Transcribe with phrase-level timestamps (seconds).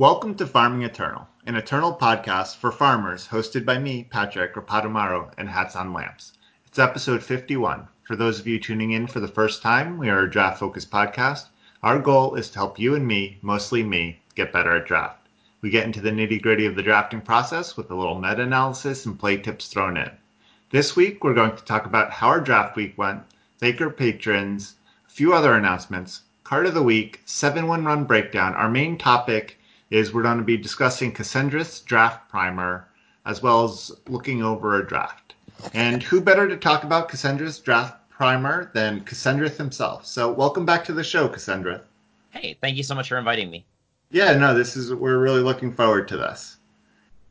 [0.00, 5.46] Welcome to Farming Eternal, an eternal podcast for farmers hosted by me, Patrick Rapatamaro, and
[5.46, 6.32] Hats on Lamps.
[6.66, 7.86] It's episode 51.
[8.04, 10.90] For those of you tuning in for the first time, we are a draft focused
[10.90, 11.48] podcast.
[11.82, 15.28] Our goal is to help you and me, mostly me, get better at draft.
[15.60, 19.04] We get into the nitty gritty of the drafting process with a little meta analysis
[19.04, 20.12] and play tips thrown in.
[20.70, 23.20] This week, we're going to talk about how our draft week went,
[23.58, 24.76] thank our patrons,
[25.06, 28.54] a few other announcements, card of the week, 7 1 run breakdown.
[28.54, 29.58] Our main topic
[29.90, 32.88] is we're going to be discussing Cassendrath's draft primer
[33.26, 35.34] as well as looking over a draft.
[35.74, 40.06] And who better to talk about Cassendrath's draft primer than Cassendrath himself?
[40.06, 41.82] So welcome back to the show, Cassendrath.
[42.30, 43.66] Hey, thank you so much for inviting me.
[44.10, 46.56] Yeah, no, this is we're really looking forward to this.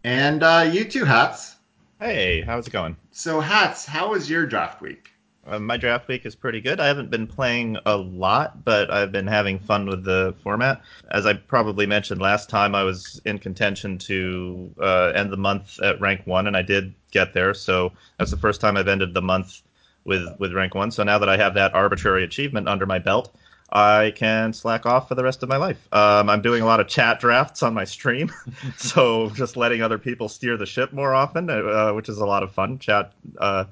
[0.04, 1.56] And uh, you too, Hats.
[2.00, 2.96] Hey, how's it going?
[3.12, 5.12] So, Hats, how was your draft week?
[5.50, 6.80] Uh, my draft week is pretty good.
[6.80, 10.82] I haven't been playing a lot, but I've been having fun with the format.
[11.10, 15.82] As I probably mentioned last time, I was in contention to uh, end the month
[15.82, 17.56] at rank one, and I did get there.
[17.56, 19.62] So that's the first time I've ended the month
[20.06, 20.92] with with rank one.
[20.92, 23.36] So now that I have that arbitrary achievement under my belt,
[23.72, 25.88] I can slack off for the rest of my life.
[25.92, 28.32] Um, I'm doing a lot of chat drafts on my stream,
[28.78, 32.44] so just letting other people steer the ship more often, uh, which is a lot
[32.44, 32.78] of fun.
[32.78, 33.14] Chat.
[33.40, 33.66] Uh,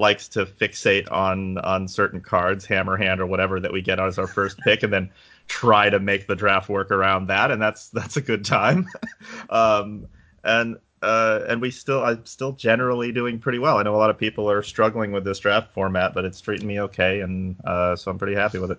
[0.00, 4.18] likes to fixate on on certain cards, hammer hand or whatever that we get as
[4.18, 5.10] our first pick, and then
[5.46, 8.88] try to make the draft work around that, and that's that's a good time.
[9.50, 10.06] um,
[10.42, 13.78] and uh, and we still I'm still generally doing pretty well.
[13.78, 16.66] I know a lot of people are struggling with this draft format, but it's treating
[16.66, 18.78] me okay, and uh, so I'm pretty happy with it.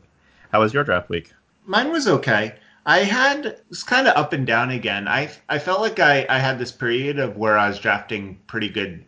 [0.51, 1.31] How was your draft week?
[1.65, 2.55] Mine was okay.
[2.85, 5.07] I had it was kind of up and down again.
[5.07, 8.69] I I felt like I I had this period of where I was drafting pretty
[8.69, 9.05] good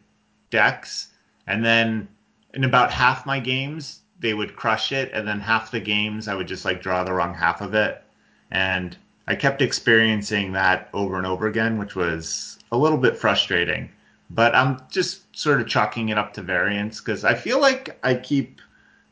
[0.52, 1.13] decks
[1.48, 2.08] and then
[2.54, 5.12] in about half my games, they would crush it.
[5.14, 8.04] And then half the games, I would just like draw the wrong half of it.
[8.52, 8.96] And
[9.28, 13.90] I kept experiencing that over and over again, which was a little bit frustrating.
[14.30, 18.16] But I'm just sort of chalking it up to variance because I feel like I
[18.16, 18.62] keep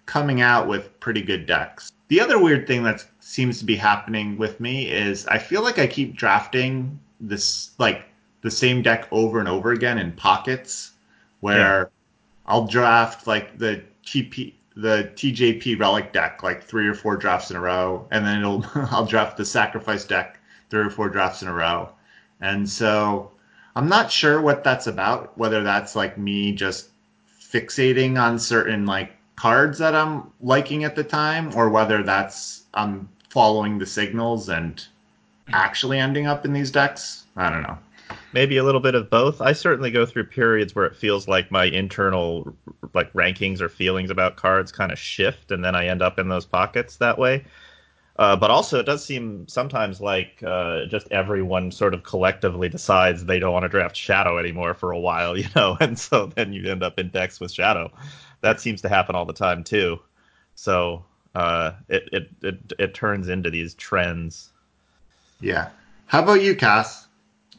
[0.05, 1.91] coming out with pretty good decks.
[2.07, 5.79] The other weird thing that seems to be happening with me is I feel like
[5.79, 8.05] I keep drafting this like
[8.41, 10.91] the same deck over and over again in pockets
[11.39, 11.91] where
[12.46, 17.57] I'll draft like the TP the TJP relic deck like three or four drafts in
[17.57, 21.47] a row, and then it'll I'll draft the sacrifice deck three or four drafts in
[21.47, 21.90] a row,
[22.40, 23.31] and so
[23.75, 25.38] I'm not sure what that's about.
[25.38, 26.90] Whether that's like me just
[27.41, 33.09] fixating on certain like cards that I'm liking at the time, or whether that's I'm
[33.29, 35.53] following the signals and mm-hmm.
[35.53, 37.25] actually ending up in these decks.
[37.35, 37.78] I don't know
[38.33, 39.41] maybe a little bit of both.
[39.41, 42.55] I certainly go through periods where it feels like my internal
[42.93, 46.29] like rankings or feelings about cards kind of shift, and then I end up in
[46.29, 47.45] those pockets that way.
[48.17, 53.25] Uh, but also, it does seem sometimes like uh, just everyone sort of collectively decides
[53.25, 56.53] they don't want to draft Shadow anymore for a while, you know, and so then
[56.53, 57.91] you end up in decks with Shadow.
[58.41, 59.99] That seems to happen all the time too.
[60.55, 64.51] So uh, it, it it it turns into these trends.
[65.39, 65.69] Yeah.
[66.05, 67.07] How about you, Cass?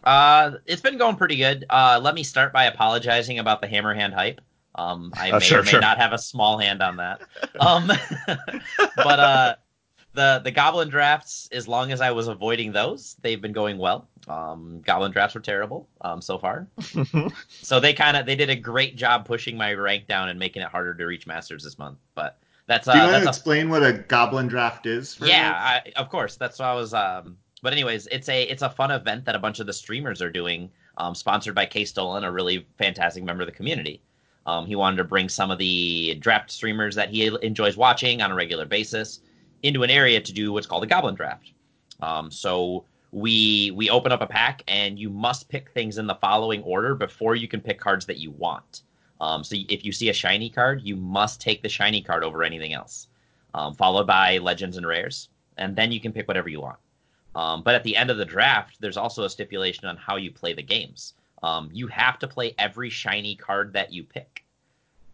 [0.04, 1.64] Uh, it's been going pretty good.
[1.70, 4.40] Uh, let me start by apologizing about the hammer hand hype.
[4.74, 5.80] Um, I uh, may sure, or may sure.
[5.80, 7.22] not have a small hand on that.
[7.60, 7.90] Um,
[8.96, 9.54] but uh,
[10.14, 14.08] the the goblin drafts, as long as I was avoiding those, they've been going well.
[14.28, 16.66] Um, goblin drafts were terrible um, so far,
[17.48, 20.62] so they kind of they did a great job pushing my rank down and making
[20.62, 21.98] it harder to reach masters this month.
[22.14, 25.14] But that's uh, Do you want that's to a- explain what a goblin draft is?
[25.14, 26.36] For yeah, I, of course.
[26.36, 26.94] That's what I was.
[26.94, 30.20] Um, but anyways, it's a it's a fun event that a bunch of the streamers
[30.20, 34.02] are doing, um, sponsored by K Stolen, a really fantastic member of the community.
[34.46, 38.32] Um, he wanted to bring some of the draft streamers that he enjoys watching on
[38.32, 39.20] a regular basis
[39.62, 41.52] into an area to do what's called a goblin draft.
[42.00, 46.16] Um, so we we open up a pack and you must pick things in the
[46.16, 48.82] following order before you can pick cards that you want.
[49.20, 52.42] Um, so if you see a shiny card, you must take the shiny card over
[52.42, 53.06] anything else,
[53.54, 55.28] um, followed by legends and rares,
[55.58, 56.78] and then you can pick whatever you want.
[57.34, 60.30] Um, but at the end of the draft, there's also a stipulation on how you
[60.30, 61.14] play the games.
[61.42, 64.44] Um, you have to play every shiny card that you pick.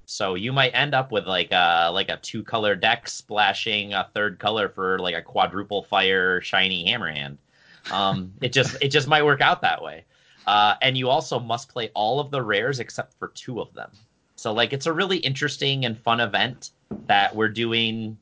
[0.05, 4.09] So you might end up with like a like a two color deck splashing a
[4.15, 7.39] third color for like a quadruple fire shiny hammer hand.
[7.91, 10.05] Um, it just it just might work out that way.
[10.47, 13.91] Uh, and you also must play all of the rares except for two of them.
[14.37, 16.71] So like it's a really interesting and fun event
[17.07, 18.17] that we're doing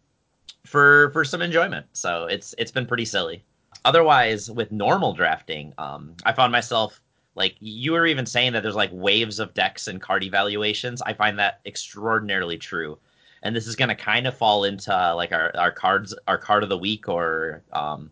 [0.65, 1.87] for for some enjoyment.
[1.93, 3.45] So it's it's been pretty silly.
[3.85, 7.01] Otherwise, with normal drafting, um, I found myself
[7.35, 11.03] like you were even saying that there's like waves of decks and card evaluations.
[11.03, 12.99] I find that extraordinarily true.
[13.43, 16.39] And this is going to kind of fall into uh, like our, our cards, our
[16.39, 18.11] card of the week or um,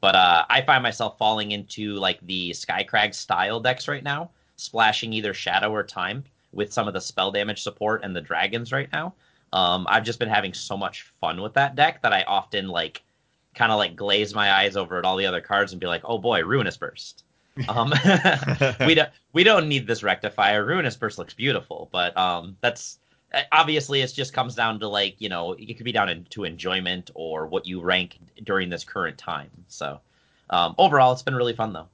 [0.00, 5.12] But uh, I find myself falling into like the Skycrag style decks right now, splashing
[5.12, 8.90] either Shadow or Time with some of the spell damage support and the dragons right
[8.92, 9.14] now.
[9.52, 13.02] Um, I've just been having so much fun with that deck that I often like
[13.58, 16.02] kind of like glaze my eyes over at all the other cards and be like,
[16.04, 17.24] oh boy, Ruinous Burst.
[17.68, 17.92] Um,
[18.86, 20.64] we don't we don't need this rectifier.
[20.64, 23.00] Ruinous Burst looks beautiful, but um, that's
[23.50, 27.10] obviously it just comes down to like you know it could be down to enjoyment
[27.16, 29.50] or what you rank during this current time.
[29.66, 29.98] So
[30.50, 31.88] um, overall, it's been really fun though.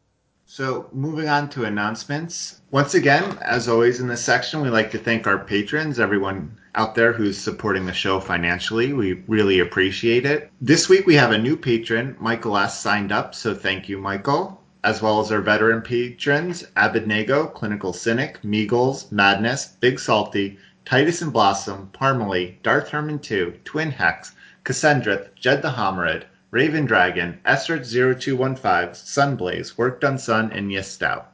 [0.46, 2.61] So, moving on to announcements.
[2.70, 6.94] Once again, as always in this section, we like to thank our patrons, everyone out
[6.94, 8.93] there who's supporting the show financially.
[8.93, 10.52] We really appreciate it.
[10.61, 12.79] This week we have a new patron, Michael S.
[12.79, 14.62] signed up, so thank you, Michael.
[14.85, 21.32] As well as our veteran patrons, Abednego, Clinical Cynic, Meagles, Madness, Big Salty, Titus and
[21.32, 24.32] Blossom, Parmalee, Darth Herman 2, Twin Hex,
[24.62, 26.25] Cassendrath, Jed the Homerid,
[26.55, 31.25] Raven Dragon, Estrid0215, Sunblaze, Worked on Sun, and Yistow.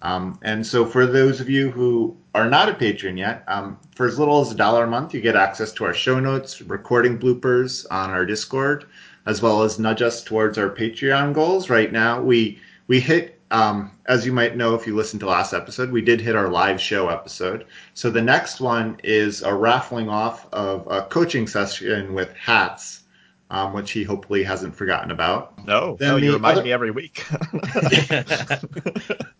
[0.00, 4.06] Um, and so, for those of you who are not a patron yet, um, for
[4.06, 7.18] as little as a dollar a month, you get access to our show notes, recording
[7.18, 8.86] bloopers on our Discord,
[9.26, 11.68] as well as nudge us towards our Patreon goals.
[11.68, 15.52] Right now, we we hit, um, as you might know if you listened to last
[15.52, 17.66] episode, we did hit our live show episode.
[17.92, 23.02] So the next one is a raffling off of a coaching session with hats
[23.50, 25.64] um, which he hopefully hasn't forgotten about.
[25.66, 26.64] No, then no, you remind other...
[26.64, 27.24] me every week.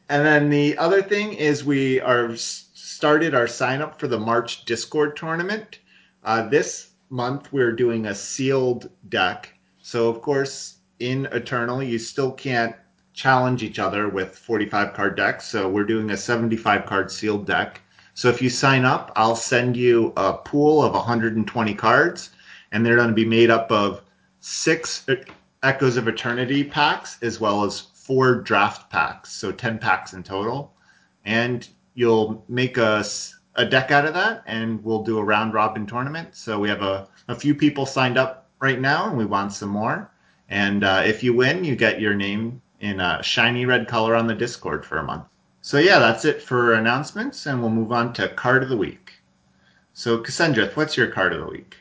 [0.08, 4.64] and then the other thing is we are started our sign up for the March
[4.64, 5.80] Discord tournament.
[6.24, 9.54] Uh, this month we're doing a sealed deck.
[9.80, 12.74] So of course in Eternal you still can't
[13.12, 15.46] challenge each other with 45 card decks.
[15.46, 17.80] So we're doing a 75 card sealed deck.
[18.14, 22.30] So if you sign up, I'll send you a pool of 120 cards
[22.72, 24.02] and they're going to be made up of
[24.40, 25.06] six
[25.62, 30.72] Echoes of Eternity packs as well as four draft packs, so 10 packs in total.
[31.24, 33.04] And you'll make a,
[33.56, 36.34] a deck out of that, and we'll do a round robin tournament.
[36.34, 39.68] So we have a, a few people signed up right now, and we want some
[39.70, 40.10] more.
[40.48, 44.26] And uh, if you win, you get your name in a shiny red color on
[44.26, 45.24] the Discord for a month.
[45.60, 49.14] So yeah, that's it for announcements, and we'll move on to card of the week.
[49.92, 51.76] So Cassendrath, what's your card of the week?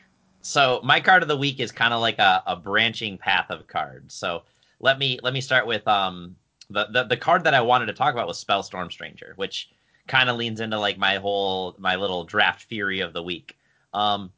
[0.48, 3.66] So my card of the week is kind of like a, a branching path of
[3.66, 4.14] cards.
[4.14, 4.44] So
[4.80, 6.34] let me let me start with um
[6.70, 9.68] the, the the card that I wanted to talk about was Spellstorm Stranger, which
[10.06, 13.58] kind of leans into like my whole my little draft theory of the week.
[13.92, 14.32] Um,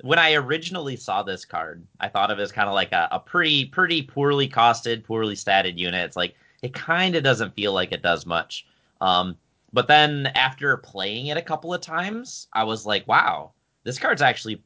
[0.00, 3.08] when I originally saw this card, I thought of it as kind of like a,
[3.10, 6.06] a pretty pretty poorly costed, poorly statted unit.
[6.06, 8.66] It's like it kind of doesn't feel like it does much.
[9.02, 9.36] Um,
[9.74, 13.52] but then after playing it a couple of times, I was like, wow,
[13.84, 14.62] this card's actually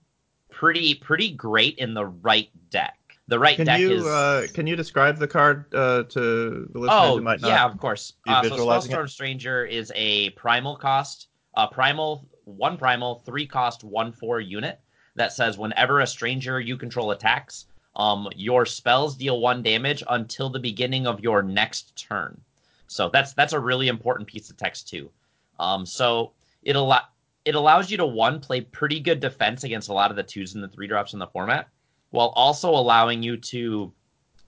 [0.64, 2.98] pretty pretty great in the right deck.
[3.28, 4.04] The right can deck you, is.
[4.04, 7.48] Uh, can you describe the card uh, to the listeners oh, who might not?
[7.48, 8.14] yeah, of course.
[8.26, 14.10] Uh, so Spellstorm Stranger is a primal cost, a primal one primal three cost one
[14.10, 14.80] four unit
[15.16, 17.66] that says whenever a stranger you control attacks,
[17.96, 22.40] um, your spells deal one damage until the beginning of your next turn.
[22.86, 25.10] So that's that's a really important piece of text too.
[25.60, 26.32] Um, so
[26.62, 27.02] it allow
[27.44, 30.54] it allows you to one play pretty good defense against a lot of the twos
[30.54, 31.68] and the three drops in the format,
[32.10, 33.92] while also allowing you to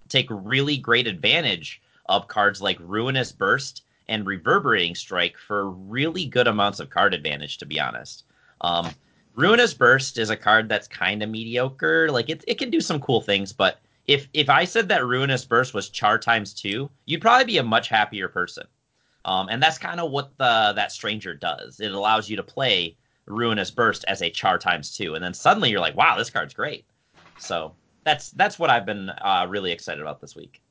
[0.08, 6.46] take really great advantage of cards like Ruinous Burst and Reverberating Strike for really good
[6.46, 7.58] amounts of card advantage.
[7.58, 8.24] To be honest,
[8.60, 8.90] um,
[9.34, 12.10] Ruinous Burst is a card that's kind of mediocre.
[12.10, 15.44] Like it, it can do some cool things, but if if I said that Ruinous
[15.44, 18.66] Burst was char times two, you'd probably be a much happier person.
[19.26, 21.80] Um, and that's kind of what the that stranger does.
[21.80, 25.68] It allows you to play Ruinous Burst as a char times two, and then suddenly
[25.68, 26.86] you're like, wow, this card's great.
[27.38, 30.62] So that's that's what I've been uh, really excited about this week.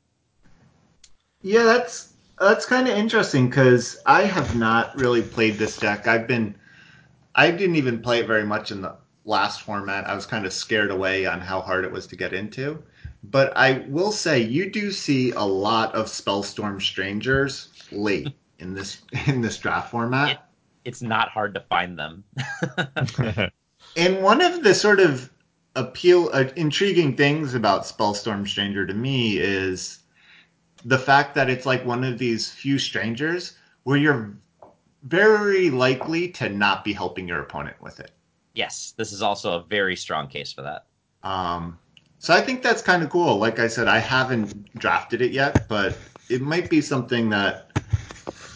[1.41, 6.07] Yeah, that's that's kind of interesting because I have not really played this deck.
[6.07, 6.55] I've been
[7.35, 8.95] I didn't even play it very much in the
[9.25, 10.07] last format.
[10.07, 12.81] I was kind of scared away on how hard it was to get into.
[13.21, 19.01] But I will say you do see a lot of Spellstorm Strangers late in this
[19.27, 20.29] in this draft format.
[20.29, 20.39] It,
[20.85, 22.23] it's not hard to find them.
[23.97, 25.31] and one of the sort of
[25.75, 29.99] appeal uh, intriguing things about Spellstorm Stranger to me is
[30.85, 34.37] the fact that it's like one of these few strangers where you're
[35.03, 38.11] very likely to not be helping your opponent with it.
[38.53, 40.85] Yes, this is also a very strong case for that.
[41.23, 41.77] Um,
[42.19, 43.37] so I think that's kind of cool.
[43.37, 45.97] Like I said, I haven't drafted it yet, but
[46.29, 47.64] it might be something that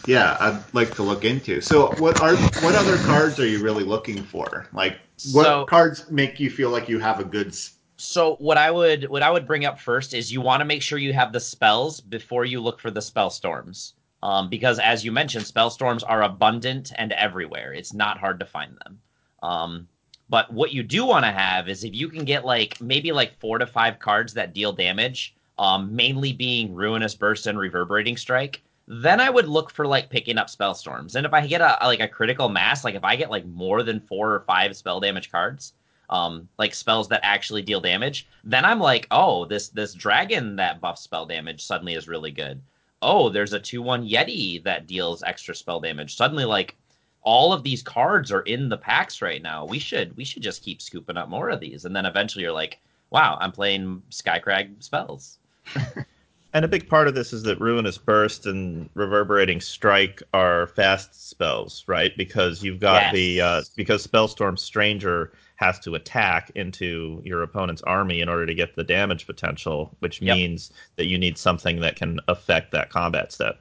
[0.06, 1.60] yeah, I'd like to look into.
[1.60, 4.66] So, what are what other cards are you really looking for?
[4.72, 4.98] Like,
[5.32, 7.54] what so, cards make you feel like you have a good
[7.96, 10.82] So what I would what I would bring up first is you want to make
[10.82, 13.94] sure you have the spells before you look for the spell storms.
[14.22, 17.72] Um, because as you mentioned, spell storms are abundant and everywhere.
[17.72, 19.00] It's not hard to find them.
[19.42, 19.88] Um,
[20.28, 23.38] but what you do want to have is if you can get like maybe like
[23.38, 28.62] four to five cards that deal damage, um, mainly being Ruinous Burst and Reverberating Strike,
[28.92, 31.14] then I would look for like picking up spell storms.
[31.14, 33.84] And if I get a like a critical mass, like if I get like more
[33.84, 35.74] than four or five spell damage cards,
[36.08, 40.80] um, like spells that actually deal damage, then I'm like, oh, this this dragon that
[40.80, 42.60] buffs spell damage suddenly is really good.
[43.00, 46.16] Oh, there's a two one Yeti that deals extra spell damage.
[46.16, 46.76] Suddenly, like
[47.22, 49.66] all of these cards are in the packs right now.
[49.66, 52.52] We should we should just keep scooping up more of these, and then eventually you're
[52.52, 52.80] like,
[53.10, 55.38] wow, I'm playing Skycrag spells.
[56.52, 61.28] And a big part of this is that Ruinous Burst and Reverberating Strike are fast
[61.30, 62.16] spells, right?
[62.16, 63.12] Because you've got Yes.
[63.12, 68.54] the uh, because Spellstorm Stranger has to attack into your opponent's army in order to
[68.54, 70.34] get the damage potential, which Yep.
[70.36, 73.60] means that you need something that can affect that combat step.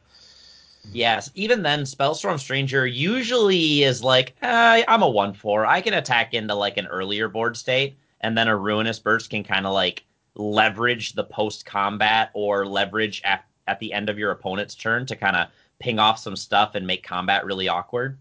[0.83, 5.65] Yes, even then, Spellstorm Stranger usually is like, eh, I'm a 1 4.
[5.65, 9.43] I can attack into like an earlier board state, and then a Ruinous Burst can
[9.43, 10.03] kind of like
[10.35, 15.15] leverage the post combat or leverage at, at the end of your opponent's turn to
[15.15, 15.47] kind of
[15.79, 18.17] ping off some stuff and make combat really awkward.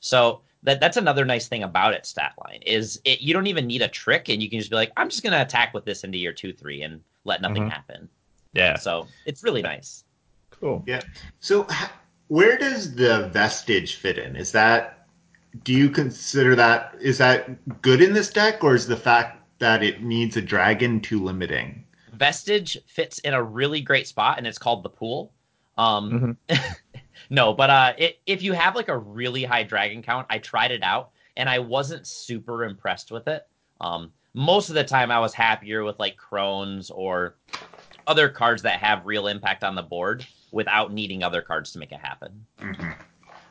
[0.00, 3.66] So that that's another nice thing about it stat line is it you don't even
[3.66, 5.84] need a trick and you can just be like I'm just going to attack with
[5.84, 7.70] this into your 2 3 and let nothing Mhm.
[7.72, 8.08] happen.
[8.52, 10.04] Yeah, So it's really nice.
[10.50, 10.84] cool.
[10.86, 11.00] Yeah.
[11.40, 11.66] So,
[12.28, 14.36] where does the vestige fit in?
[14.36, 15.06] Is that
[15.64, 19.84] do you consider that is that good in this deck, or is the fact that
[19.84, 21.84] it needs a dragon too limiting?
[22.12, 25.32] Vestige fits in a really great spot, and it's called the pool.
[25.78, 26.36] Um,
[27.30, 30.72] no, but uh, it, if you have like a really high dragon count, I tried
[30.72, 33.46] it out, and I wasn't super impressed with it.
[33.80, 37.36] Um, most of the time, I was happier with like crones or
[38.08, 41.92] other cards that have real impact on the board without needing other cards to make
[41.92, 42.44] it happen.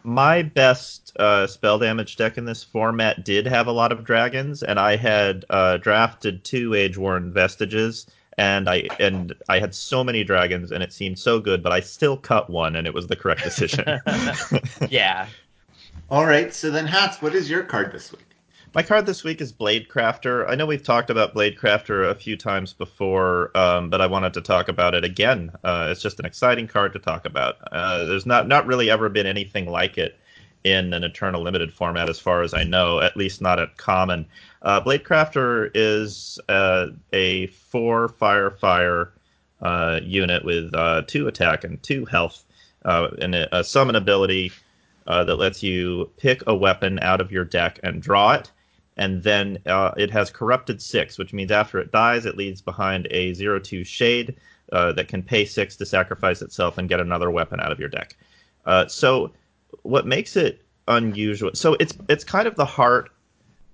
[0.04, 4.64] My best uh, spell damage deck in this format did have a lot of dragons,
[4.64, 10.04] and I had uh, drafted two Age Worn Vestiges, and I and I had so
[10.04, 13.08] many dragons, and it seemed so good, but I still cut one, and it was
[13.08, 14.00] the correct decision.
[14.90, 15.28] yeah.
[16.10, 16.54] All right.
[16.54, 18.31] So then, Hats, what is your card this week?
[18.74, 20.50] My card this week is Blade Crafter.
[20.50, 24.34] I know we've talked about Blade Crafter a few times before, um, but I wanted
[24.36, 25.52] to talk about it again.
[25.62, 27.58] Uh, it's just an exciting card to talk about.
[27.70, 30.18] Uh, there's not not really ever been anything like it
[30.64, 34.26] in an Eternal Limited format, as far as I know, at least not at common.
[34.62, 39.12] Uh, Blade Crafter is uh, a four fire fire
[39.62, 42.46] uh, unit with uh, two attack and two health,
[42.86, 44.54] and a, a summon ability
[45.08, 48.50] uh, that lets you pick a weapon out of your deck and draw it.
[48.98, 53.08] And then uh, it has corrupted six, which means after it dies, it leaves behind
[53.10, 54.36] a zero two shade
[54.72, 57.90] uh, that can pay six to sacrifice itself and get another weapon out of your
[57.90, 58.16] deck.
[58.66, 59.32] Uh, so,
[59.84, 61.52] what makes it unusual?
[61.54, 63.10] So it's it's kind of the heart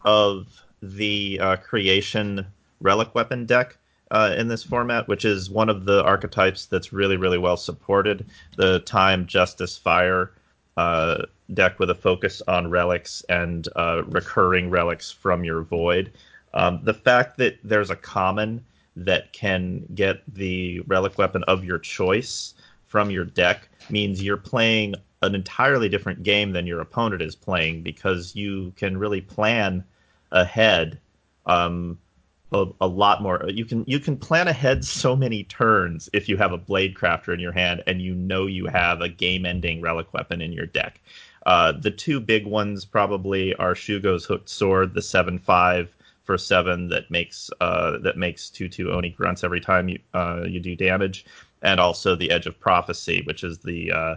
[0.05, 2.45] of the uh, creation
[2.79, 3.77] relic weapon deck
[4.11, 8.25] uh, in this format, which is one of the archetypes that's really really well supported.
[8.55, 10.31] The time, justice, fire
[10.77, 11.23] uh,
[11.53, 16.11] deck with a focus on relics and uh, recurring relics from your void.
[16.53, 18.63] Um, the fact that there's a common
[18.95, 22.55] that can get the relic weapon of your choice
[22.87, 27.81] from your deck means you're playing an entirely different game than your opponent is playing
[27.81, 29.83] because you can really plan
[30.31, 30.99] ahead
[31.45, 31.97] um,
[32.51, 33.43] a, a lot more.
[33.47, 37.33] You can you can plan ahead so many turns if you have a blade crafter
[37.33, 41.01] in your hand and you know you have a game-ending relic weapon in your deck.
[41.47, 46.89] Uh, the two big ones probably are Shugo's hooked sword, the seven five for seven
[46.89, 50.75] that makes uh, that makes two two oni grunts every time you uh, you do
[50.75, 51.25] damage,
[51.61, 54.15] and also the edge of prophecy, which is the uh,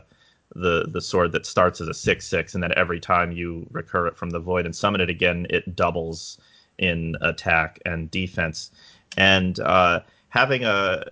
[0.57, 4.09] the the sword that starts as a six six, and then every time you recur
[4.09, 6.39] it from the void and summon it again, it doubles
[6.79, 8.73] in attack and defense.
[9.17, 11.05] And uh, having a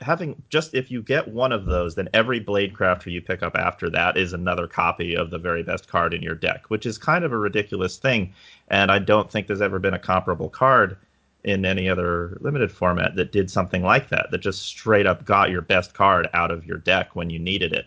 [0.00, 3.56] having just if you get one of those, then every blade crafter you pick up
[3.56, 6.98] after that is another copy of the very best card in your deck, which is
[6.98, 8.32] kind of a ridiculous thing.
[8.68, 10.96] And I don't think there's ever been a comparable card
[11.44, 15.50] in any other limited format that did something like that, that just straight up got
[15.50, 17.86] your best card out of your deck when you needed it.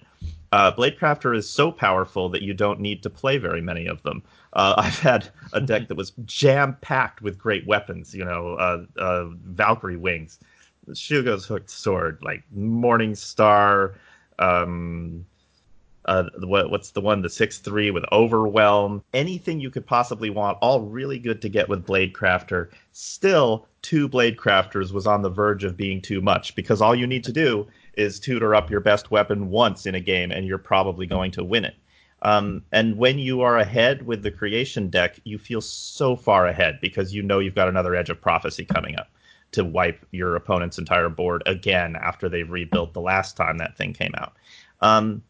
[0.51, 4.01] Uh, Blade Crafter is so powerful that you don't need to play very many of
[4.03, 4.23] them.
[4.53, 8.85] Uh, I've had a deck that was jam packed with great weapons, you know, uh,
[8.97, 10.39] uh, Valkyrie wings,
[10.93, 13.95] Shugo's hooked sword, like Morning Star,
[14.39, 15.25] um,
[16.05, 20.57] uh, what, what's the one, the six three with Overwhelm, anything you could possibly want,
[20.61, 22.69] all really good to get with Blade Crafter.
[22.93, 27.07] Still, two blade crafters was on the verge of being too much because all you
[27.07, 30.57] need to do is tutor up your best weapon once in a game and you're
[30.57, 31.75] probably going to win it.
[32.21, 36.79] Um, and when you are ahead with the creation deck, you feel so far ahead
[36.81, 39.07] because you know you've got another Edge of Prophecy coming up
[39.51, 43.93] to wipe your opponent's entire board again after they've rebuilt the last time that thing
[43.93, 44.33] came out.
[44.81, 45.23] Um,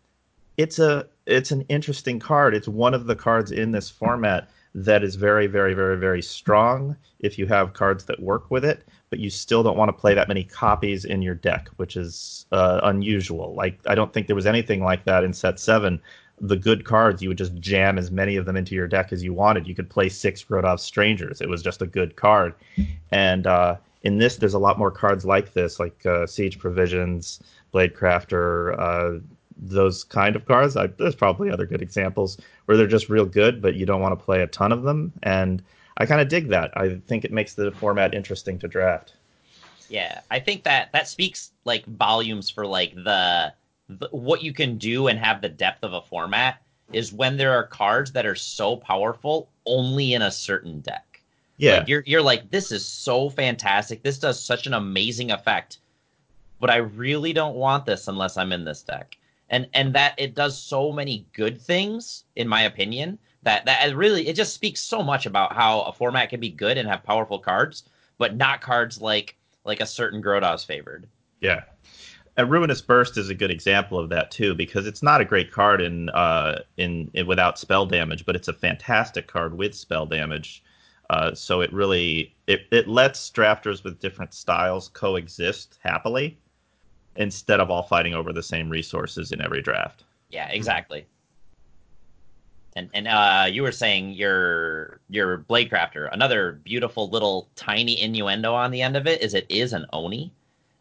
[0.57, 2.53] it's a it's an interesting card.
[2.53, 6.95] It's one of the cards in this format that is very, very, very, very strong
[7.19, 10.13] if you have cards that work with it, but you still don't want to play
[10.13, 13.53] that many copies in your deck, which is uh, unusual.
[13.55, 16.01] Like I don't think there was anything like that in set seven.
[16.41, 19.23] The good cards, you would just jam as many of them into your deck as
[19.23, 19.67] you wanted.
[19.67, 21.41] You could play six Grodov Strangers.
[21.41, 22.53] It was just a good card.
[23.11, 27.41] And uh, in this, there's a lot more cards like this, like uh, Siege Provisions,
[27.71, 29.19] Blade Crafter, uh,
[29.57, 30.77] those kind of cards.
[30.77, 34.17] I, there's probably other good examples where they're just real good, but you don't want
[34.17, 35.11] to play a ton of them.
[35.23, 35.61] And
[35.97, 36.71] I kind of dig that.
[36.77, 39.13] I think it makes the format interesting to draft.
[39.89, 43.53] Yeah, I think that that speaks like volumes for like the,
[43.89, 46.61] the what you can do and have the depth of a format
[46.93, 51.08] is when there are cards that are so powerful only in a certain deck.
[51.59, 54.01] Yeah, like you're you're like this is so fantastic.
[54.01, 55.79] This does such an amazing effect,
[56.59, 59.17] but I really don't want this unless I'm in this deck.
[59.49, 64.27] And and that it does so many good things in my opinion that that really
[64.27, 67.39] it just speaks so much about how a format can be good and have powerful
[67.39, 67.83] cards
[68.19, 69.35] but not cards like
[69.65, 71.07] like a certain Grodov's favored.
[71.41, 71.63] Yeah.
[72.37, 75.51] And Ruinous Burst is a good example of that too, because it's not a great
[75.51, 80.05] card in, uh, in, in without spell damage, but it's a fantastic card with spell
[80.05, 80.63] damage.
[81.09, 86.37] Uh, so it really it, it lets drafters with different styles coexist happily
[87.15, 90.03] instead of all fighting over the same resources in every draft.
[90.29, 91.05] Yeah, exactly.
[92.75, 98.53] And and uh, you were saying your your blade crafter, another beautiful little tiny innuendo
[98.53, 100.31] on the end of it is it is an oni,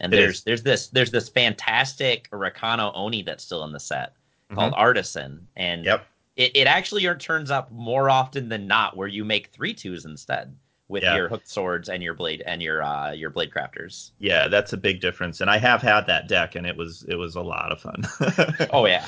[0.00, 0.44] and it there's is.
[0.44, 4.56] there's this there's this fantastic Rakano oni that's still in the set mm-hmm.
[4.56, 6.04] called Artisan, and yep.
[6.38, 10.56] It, it actually turns up more often than not where you make three twos instead
[10.86, 11.16] with yeah.
[11.16, 14.12] your hooked swords and your blade and your uh, your blade crafters.
[14.18, 15.40] Yeah, that's a big difference.
[15.40, 18.68] And I have had that deck, and it was it was a lot of fun.
[18.72, 19.04] oh yeah,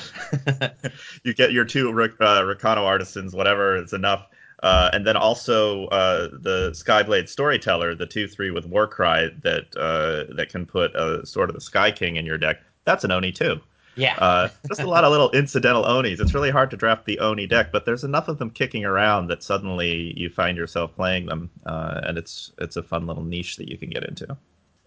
[1.23, 4.27] you get your two uh, Rakano artisans, whatever is enough.
[4.61, 10.31] Uh, and then also uh, the Skyblade Storyteller, the two three with Warcry that uh,
[10.35, 12.57] that can put a sort of the Sky King in your deck.
[12.85, 13.59] That's an Oni too.
[13.95, 14.15] Yeah.
[14.17, 16.19] Uh, just a lot of little incidental Onis.
[16.19, 19.27] It's really hard to draft the Oni deck, but there's enough of them kicking around
[19.27, 23.57] that suddenly you find yourself playing them, uh, and it's it's a fun little niche
[23.57, 24.37] that you can get into.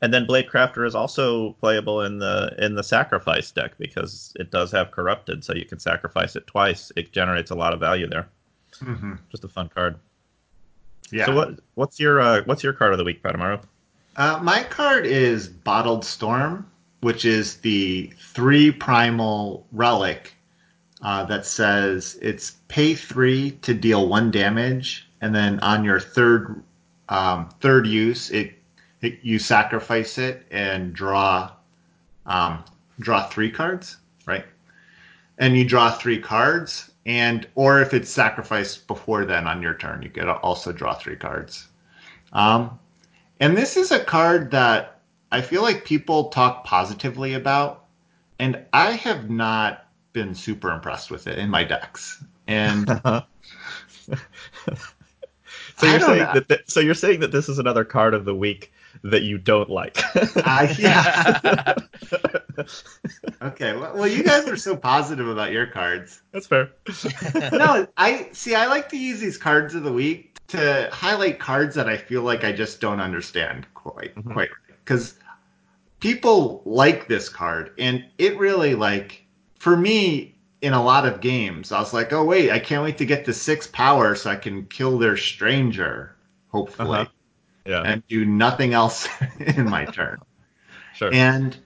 [0.03, 4.51] And then Blade Crafter is also playable in the in the sacrifice deck because it
[4.51, 6.91] does have corrupted, so you can sacrifice it twice.
[6.97, 8.29] It generates a lot of value there.
[8.81, 9.15] Mm-hmm.
[9.31, 9.97] Just a fun card.
[11.11, 11.27] Yeah.
[11.27, 13.63] So what what's your uh, what's your card of the week, Patamaru?
[14.17, 16.71] Uh, my card is Bottled Storm
[17.05, 20.35] which is the three primal relic
[21.03, 26.63] uh, that says it's pay three to deal one damage, and then on your third
[27.11, 28.55] um, third use, it,
[29.03, 31.51] it, you sacrifice it and draw
[32.25, 32.65] um,
[32.99, 34.47] draw three cards, right?
[35.37, 40.01] And you draw three cards, and or if it's sacrificed before then on your turn,
[40.01, 41.69] you get also draw three cards.
[42.33, 42.79] Um,
[43.41, 44.94] and this is a card that
[45.35, 47.87] I feel like people talk positively about,
[48.39, 52.23] and I have not been super impressed with it in my decks.
[52.47, 53.27] And so
[55.83, 56.35] you're saying know.
[56.35, 59.37] that th- so you're saying that this is another card of the week that you
[59.37, 59.99] don't like.
[60.15, 61.75] uh, yeah.
[63.43, 63.75] okay.
[63.75, 66.23] Well, well, you guys are so positive about your cards.
[66.31, 66.71] That's fair.
[67.53, 68.55] no, I see.
[68.55, 72.23] I like to use these cards of the week to highlight cards that I feel
[72.23, 74.33] like I just don't understand quite mm-hmm.
[74.33, 74.51] quite
[74.85, 75.15] because
[76.05, 79.25] people like this card, and it really like
[79.59, 82.99] for me in a lot of games, I was like, oh wait, I can't wait
[82.99, 86.15] to get the six power so I can kill their stranger,
[86.49, 87.11] hopefully, uh-huh.
[87.65, 90.19] yeah, and do nothing else in my turn.
[90.95, 91.13] Sure.
[91.13, 91.57] And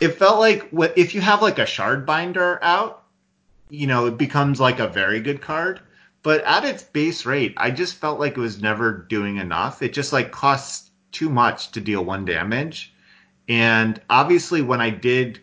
[0.00, 3.02] it felt like what if you have like a shard binder out,
[3.68, 5.80] you know, it becomes like a very good card.
[6.22, 9.82] But at its base rate, I just felt like it was never doing enough.
[9.82, 12.94] It just like costs too much to deal one damage.
[13.48, 15.40] And obviously, when I did,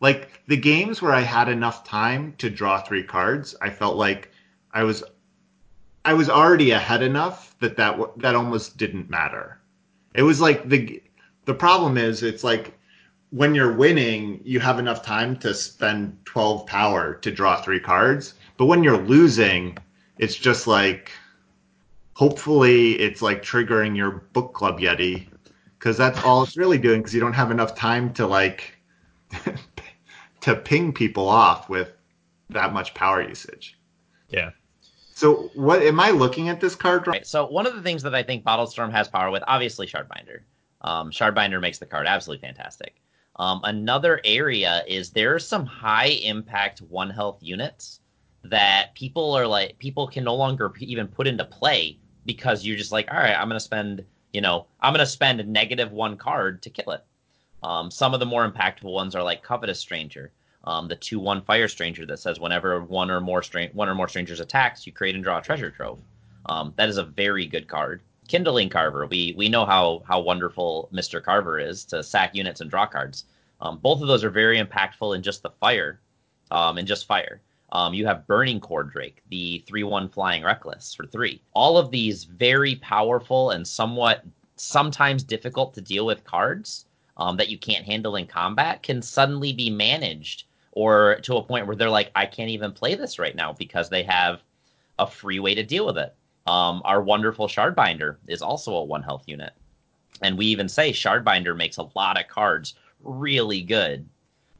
[0.00, 4.30] like the games where I had enough time to draw three cards, I felt like
[4.72, 5.02] I was,
[6.04, 9.58] I was already ahead enough that that that almost didn't matter.
[10.14, 11.02] It was like the
[11.44, 12.78] the problem is it's like
[13.30, 18.34] when you're winning, you have enough time to spend 12 power to draw three cards.
[18.56, 19.76] But when you're losing,
[20.18, 21.12] it's just like
[22.14, 25.28] hopefully it's like triggering your book club yeti
[25.78, 27.00] because that's all it's really doing.
[27.00, 28.76] Because you don't have enough time to like
[30.40, 31.92] to ping people off with
[32.50, 33.78] that much power usage.
[34.28, 34.50] Yeah.
[35.14, 37.06] So what am I looking at this card?
[37.06, 37.26] Right.
[37.26, 40.40] So one of the things that I think Bottled Storm has power with, obviously Shardbinder.
[40.82, 43.00] Um, Shardbinder makes the card absolutely fantastic.
[43.36, 48.00] Um, another area is there are some high impact one health units
[48.44, 52.92] that people are like people can no longer even put into play because you're just
[52.92, 56.62] like, all right, I'm gonna spend, you know, I'm gonna spend a negative one card
[56.62, 57.04] to kill it.
[57.62, 60.32] Um, some of the more impactful ones are like Covetous Stranger,
[60.64, 63.94] um, the two one Fire Stranger that says whenever one or more stra- one or
[63.94, 66.00] more strangers attacks, you create and draw a treasure trove.
[66.46, 68.02] Um, that is a very good card.
[68.28, 71.22] Kindling Carver, we we know how how wonderful Mr.
[71.22, 73.24] Carver is to sack units and draw cards.
[73.60, 76.00] Um, both of those are very impactful in just the fire,
[76.50, 77.40] um, in just fire.
[77.72, 81.42] Um, you have Burning Core Drake, the 3 1 Flying Reckless for three.
[81.52, 84.24] All of these very powerful and somewhat
[84.56, 86.86] sometimes difficult to deal with cards
[87.18, 91.66] um, that you can't handle in combat can suddenly be managed or to a point
[91.66, 94.42] where they're like, I can't even play this right now because they have
[94.98, 96.14] a free way to deal with it.
[96.46, 99.52] Um, our wonderful Shardbinder is also a one health unit.
[100.22, 104.08] And we even say Shardbinder makes a lot of cards really good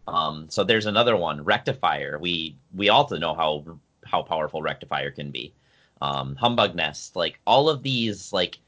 [0.09, 2.19] um, so there's another one, Rectifier.
[2.19, 5.53] We we also know how how powerful Rectifier can be.
[6.01, 8.59] Um, Humbug Nest, like all of these like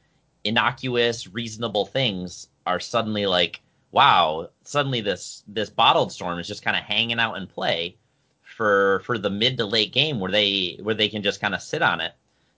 [0.44, 6.76] innocuous, reasonable things are suddenly like, wow, suddenly this this bottled storm is just kind
[6.76, 7.96] of hanging out in play
[8.42, 11.62] for for the mid to late game where they where they can just kind of
[11.62, 12.12] sit on it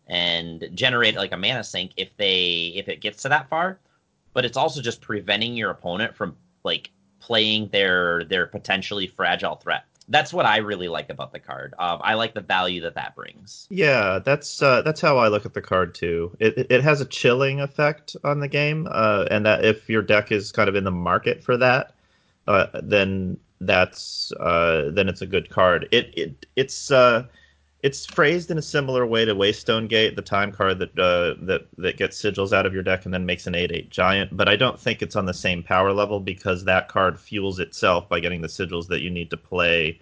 [0.08, 3.78] and generate like a mana sink if they if it gets to that far.
[4.34, 6.90] But it's also just preventing your opponent from like
[7.22, 9.84] playing their their potentially fragile threat.
[10.08, 11.74] That's what I really like about the card.
[11.78, 13.66] Um, I like the value that that brings.
[13.70, 16.36] Yeah, that's uh, that's how I look at the card too.
[16.40, 20.32] It it has a chilling effect on the game, uh, and that if your deck
[20.32, 21.94] is kind of in the market for that,
[22.48, 25.88] uh, then that's uh, then it's a good card.
[25.92, 27.24] It it it's uh,
[27.82, 31.66] it's phrased in a similar way to Waystone Gate, the time card that uh, that
[31.78, 34.36] that gets sigils out of your deck and then makes an eight eight giant.
[34.36, 38.08] But I don't think it's on the same power level because that card fuels itself
[38.08, 40.00] by getting the sigils that you need to play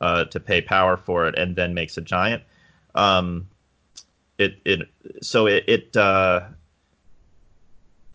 [0.00, 2.42] uh, to pay power for it, and then makes a giant.
[2.96, 3.48] Um,
[4.38, 4.88] it it
[5.22, 6.48] so it it uh,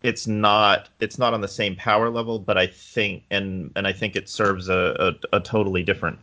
[0.02, 3.94] it's not it's not on the same power level, but I think and and I
[3.94, 6.18] think it serves a, a, a totally different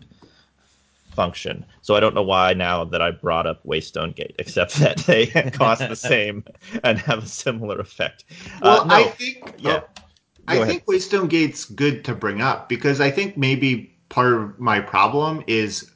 [1.13, 1.65] function.
[1.81, 5.27] So I don't know why now that I brought up Waystone Gate, except that they
[5.53, 6.43] cost the same
[6.83, 8.25] and have a similar effect.
[8.55, 8.95] Uh, well, uh, no.
[8.95, 9.81] I think yeah.
[9.81, 10.01] Oh,
[10.47, 10.67] I ahead.
[10.67, 15.43] think Waystone Gate's good to bring up because I think maybe part of my problem
[15.47, 15.91] is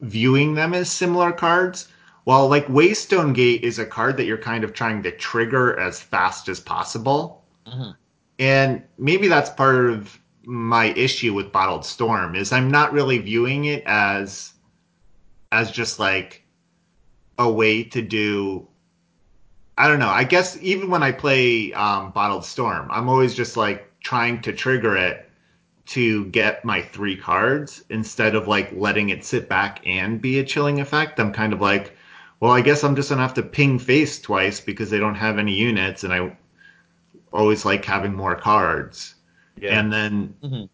[0.00, 1.88] viewing them as similar cards.
[2.24, 6.00] While like Waystone Gate is a card that you're kind of trying to trigger as
[6.00, 7.44] fast as possible.
[7.66, 7.90] Mm-hmm.
[8.38, 13.66] And maybe that's part of my issue with Bottled Storm is I'm not really viewing
[13.66, 14.52] it as
[15.52, 16.44] as just like
[17.38, 18.66] a way to do
[19.80, 20.10] I don't know.
[20.10, 24.52] I guess even when I play um, Bottled Storm, I'm always just like trying to
[24.52, 25.30] trigger it
[25.86, 30.44] to get my three cards instead of like letting it sit back and be a
[30.44, 31.18] chilling effect.
[31.18, 31.96] I'm kind of like,
[32.40, 35.38] well, I guess I'm just gonna have to ping face twice because they don't have
[35.38, 36.36] any units, and I
[37.32, 39.14] always like having more cards.
[39.56, 39.80] Yeah.
[39.80, 40.64] And then mm-hmm.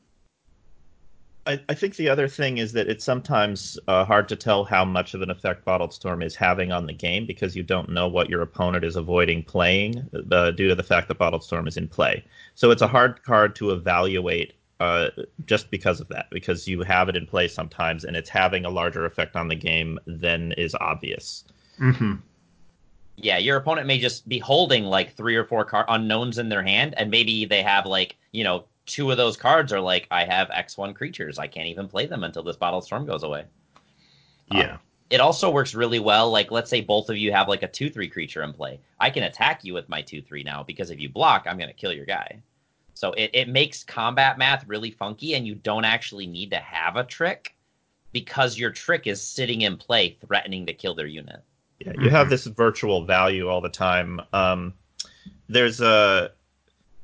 [1.46, 4.84] I, I, think the other thing is that it's sometimes uh, hard to tell how
[4.84, 8.08] much of an effect Bottled Storm is having on the game because you don't know
[8.08, 11.76] what your opponent is avoiding playing uh, due to the fact that Bottled Storm is
[11.76, 12.24] in play.
[12.54, 15.10] So it's a hard card to evaluate uh,
[15.46, 18.70] just because of that, because you have it in play sometimes and it's having a
[18.70, 21.44] larger effect on the game than is obvious.
[21.80, 22.14] Mm-hmm.
[23.18, 26.62] Yeah, your opponent may just be holding like three or four car- unknowns in their
[26.62, 30.24] hand, and maybe they have like you know two of those cards are like, I
[30.24, 31.38] have X1 creatures.
[31.38, 33.44] I can't even play them until this Bottled Storm goes away.
[34.50, 34.74] Yeah.
[34.74, 34.78] Um,
[35.10, 36.30] it also works really well.
[36.30, 38.80] Like, let's say both of you have like a 2 3 creature in play.
[38.98, 41.68] I can attack you with my 2 3 now because if you block, I'm going
[41.68, 42.42] to kill your guy.
[42.94, 46.96] So it, it makes combat math really funky, and you don't actually need to have
[46.96, 47.54] a trick
[48.12, 51.42] because your trick is sitting in play, threatening to kill their unit.
[51.78, 54.22] Yeah, you have this virtual value all the time.
[54.32, 54.72] Um,
[55.48, 56.32] there's a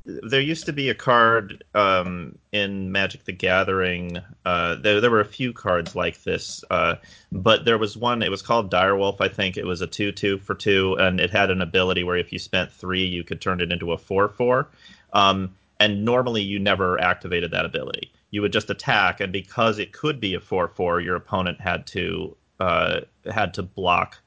[0.04, 4.18] there used to be a card um, in Magic the Gathering.
[4.44, 6.96] Uh, there, there were a few cards like this, uh,
[7.30, 8.22] but there was one.
[8.22, 9.56] It was called Direwolf, I think.
[9.56, 12.72] It was a two-two for two, and it had an ability where if you spent
[12.72, 14.68] three, you could turn it into a four-four.
[15.12, 18.10] Um, and normally, you never activated that ability.
[18.30, 22.36] You would just attack, and because it could be a four-four, your opponent had to
[22.58, 24.18] uh, had to block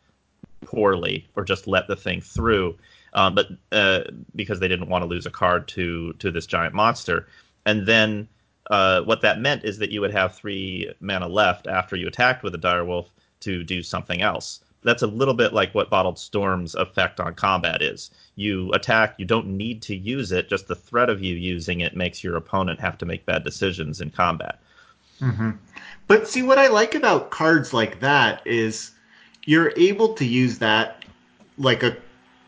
[0.66, 2.78] poorly or just let the thing through.
[3.16, 4.02] Uh, but uh,
[4.36, 7.28] because they didn't want to lose a card to to this giant monster.
[7.66, 8.28] And then
[8.70, 12.44] uh, what that meant is that you would have three mana left after you attacked
[12.44, 13.08] with a direwolf
[13.40, 14.60] to do something else.
[14.84, 18.12] That's a little bit like what Bottled Storm's effect on combat is.
[18.36, 21.96] You attack, you don't need to use it, just the threat of you using it
[21.96, 24.60] makes your opponent have to make bad decisions in combat.
[25.22, 25.52] Mm-hmm.
[26.08, 28.92] But see, what I like about cards like that is
[29.46, 31.04] you're able to use that
[31.58, 31.98] like a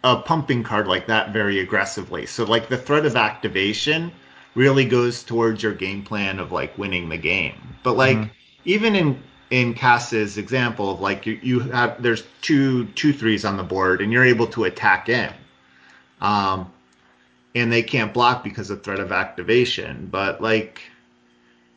[0.08, 2.26] a pumping card like that very aggressively.
[2.26, 4.12] So like the threat of activation
[4.56, 7.56] really goes towards your game plan of like winning the game.
[7.84, 8.32] But like mm-hmm.
[8.63, 13.58] even in in Cass's example of like you, you have there's two two threes on
[13.58, 15.34] the board and you're able to attack in.
[16.22, 16.72] Um
[17.54, 20.08] and they can't block because of threat of activation.
[20.10, 20.84] But like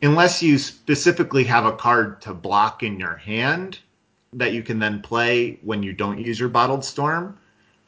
[0.01, 3.79] unless you specifically have a card to block in your hand
[4.33, 7.37] that you can then play when you don't use your bottled storm,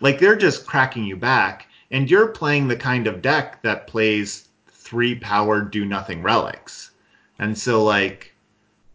[0.04, 1.68] like they're just cracking you back.
[1.90, 6.92] And you're playing the kind of deck that plays three powered do nothing relics.
[7.40, 8.36] And so like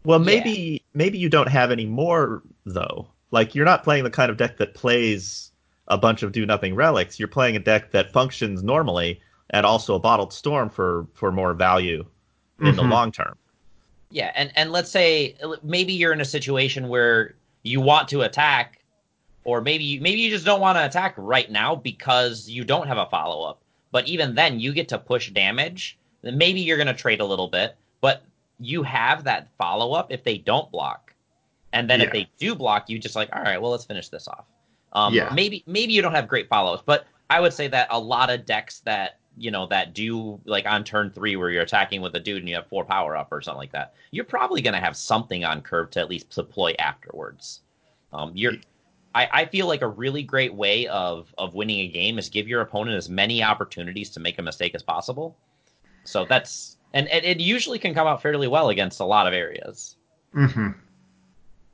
[0.05, 0.79] Well maybe yeah.
[0.93, 3.07] maybe you don't have any more though.
[3.31, 5.51] Like you're not playing the kind of deck that plays
[5.87, 7.17] a bunch of do nothing relics.
[7.17, 9.19] You're playing a deck that functions normally
[9.49, 12.05] and also a bottled storm for for more value
[12.59, 12.75] in mm-hmm.
[12.75, 13.35] the long term.
[14.11, 18.78] Yeah, and and let's say maybe you're in a situation where you want to attack
[19.43, 22.97] or maybe maybe you just don't want to attack right now because you don't have
[22.97, 23.61] a follow up.
[23.91, 25.97] But even then, you get to push damage.
[26.21, 28.23] Maybe you're going to trade a little bit, but
[28.59, 31.13] you have that follow up if they don't block.
[31.73, 32.07] And then yeah.
[32.07, 34.45] if they do block, you just like, all right, well, let's finish this off.
[34.93, 35.31] Um, yeah.
[35.33, 38.29] Maybe maybe you don't have great follow ups, but I would say that a lot
[38.29, 42.15] of decks that you know that do like on turn three where you're attacking with
[42.15, 44.73] a dude and you have four power up or something like that, you're probably going
[44.73, 47.61] to have something on curve to at least deploy afterwards.
[48.11, 48.53] Um, you're
[49.15, 52.47] I, I feel like a really great way of of winning a game is give
[52.47, 55.35] your opponent as many opportunities to make a mistake as possible.
[56.03, 59.33] So that's and, and it usually can come out fairly well against a lot of
[59.33, 59.95] areas.
[60.35, 60.69] Mm-hmm.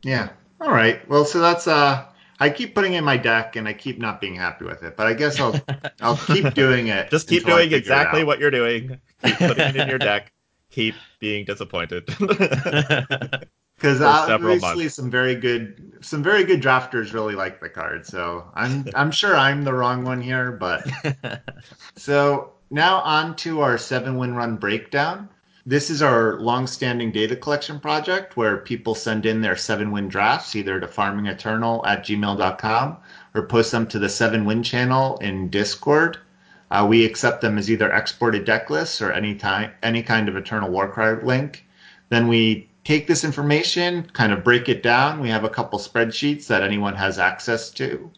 [0.04, 0.30] Yeah.
[0.62, 1.08] All right.
[1.10, 2.06] Well, so that's uh
[2.40, 5.08] I keep putting in my deck and I keep not being happy with it, but
[5.08, 5.60] I guess I'll
[6.02, 7.10] I'll keep doing it.
[7.10, 9.00] Just keep doing exactly what you're doing.
[9.24, 10.32] Keep putting it in your deck.
[10.72, 12.08] Keep being disappointed.
[13.78, 18.86] because obviously some very good some very good drafters really like the card so i'm
[18.96, 20.88] i'm sure i'm the wrong one here but
[21.96, 25.30] so now on to our seven win run breakdown.
[25.68, 30.56] This is our long-standing data collection project where people send in their seven win drafts
[30.56, 32.98] either to farmingeternal at gmail.com
[33.34, 36.18] or post them to the seven win channel in discord.
[36.70, 40.36] Uh, we accept them as either exported deck lists or any time any kind of
[40.36, 41.66] eternal warcry link.
[42.10, 45.20] Then we take this information, kind of break it down.
[45.20, 48.10] We have a couple spreadsheets that anyone has access to.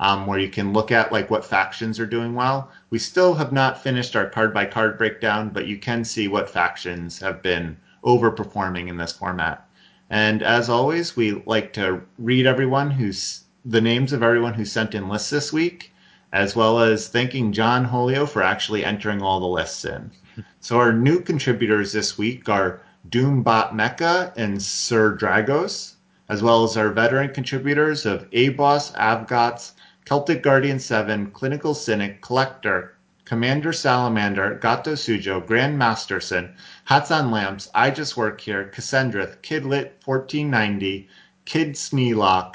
[0.00, 2.68] Um, where you can look at like what factions are doing well.
[2.90, 6.50] We still have not finished our card by card breakdown, but you can see what
[6.50, 9.64] factions have been overperforming in this format.
[10.10, 14.96] And as always, we like to read everyone who's the names of everyone who sent
[14.96, 15.92] in lists this week,
[16.32, 20.10] as well as thanking John Holio for actually entering all the lists in.
[20.58, 25.94] So our new contributors this week are Doombot Mecha, and Sir Dragos,
[26.28, 29.72] as well as our veteran contributors of ABOS, Avgots,
[30.04, 37.70] Celtic Guardian 7, Clinical Cynic, Collector, Commander Salamander, Gato Sujo, Grand Masterson, Hats on Lamps,
[37.74, 41.08] I Just Work Here, Cassendrath, Kidlit 1490,
[41.44, 42.54] Kid Sneelock,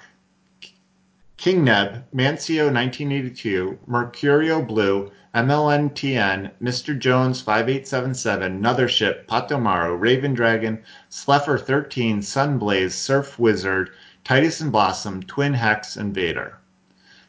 [1.38, 6.98] King Neb, Mancio 1982, Mercurio Blue, MLNTN, Mr.
[6.98, 13.92] Jones 5877, Nothership, Patomaro, Raven Dragon, Sleffer 13, Sunblaze, Surf Wizard,
[14.24, 16.58] Titus and Blossom, Twin Hex, and Vader.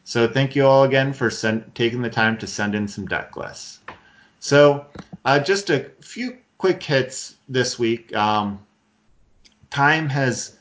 [0.03, 3.37] So thank you all again for send, taking the time to send in some deck
[3.37, 3.79] lists.
[4.39, 4.87] So
[5.25, 8.15] uh, just a few quick hits this week.
[8.15, 8.59] Um,
[9.69, 10.57] time has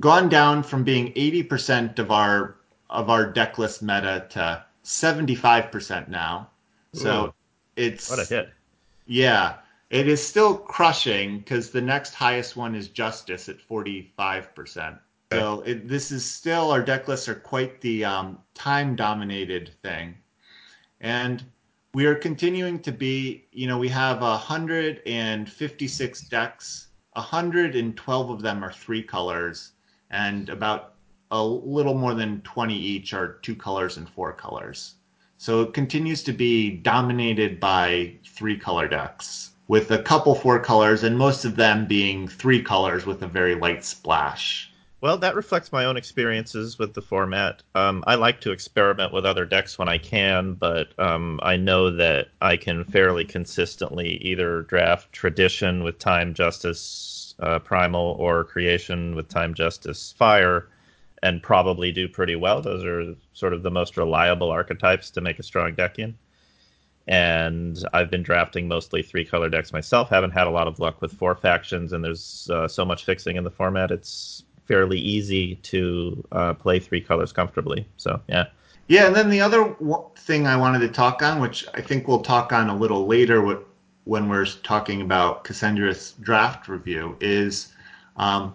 [0.00, 2.56] gone down from being 80% of our
[2.90, 6.48] of our deck list meta to 75% now.
[6.94, 7.34] So Ooh,
[7.76, 8.50] it's what a hit.
[9.06, 9.56] Yeah,
[9.90, 14.96] it is still crushing because the next highest one is Justice at forty five percent.
[15.32, 20.14] So it, this is still our deck lists are quite the um, time dominated thing,
[21.00, 21.44] and
[21.92, 23.46] we are continuing to be.
[23.52, 26.88] You know, we have hundred and fifty six decks.
[27.16, 29.72] hundred and twelve of them are three colors,
[30.10, 30.94] and about
[31.30, 34.94] a little more than 20 each are two colors and four colors.
[35.44, 41.04] So it continues to be dominated by three color decks, with a couple four colors,
[41.04, 44.72] and most of them being three colors with a very light splash.
[45.02, 47.62] Well, that reflects my own experiences with the format.
[47.74, 51.90] Um, I like to experiment with other decks when I can, but um, I know
[51.90, 59.14] that I can fairly consistently either draft Tradition with Time Justice uh, Primal or Creation
[59.14, 60.68] with Time Justice Fire
[61.24, 62.60] and probably do pretty well.
[62.60, 66.14] Those are sort of the most reliable archetypes to make a strong deck in.
[67.08, 70.10] And I've been drafting mostly three color decks myself.
[70.10, 73.36] Haven't had a lot of luck with four factions, and there's uh, so much fixing
[73.36, 73.90] in the format.
[73.90, 77.86] It's fairly easy to uh, play three colors comfortably.
[77.96, 78.44] So yeah.
[78.88, 79.74] Yeah, and then the other
[80.16, 83.64] thing I wanted to talk on, which I think we'll talk on a little later
[84.04, 87.72] when we're talking about Cassendrath's draft review, is
[88.16, 88.54] um,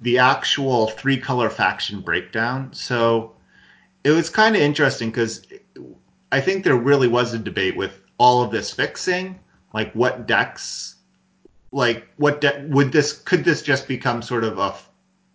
[0.00, 2.72] the actual three color faction breakdown.
[2.72, 3.34] So
[4.04, 5.46] it was kind of interesting because
[6.32, 9.38] I think there really was a debate with all of this fixing,
[9.74, 10.96] like what decks,
[11.72, 14.74] like what de- would this could this just become sort of a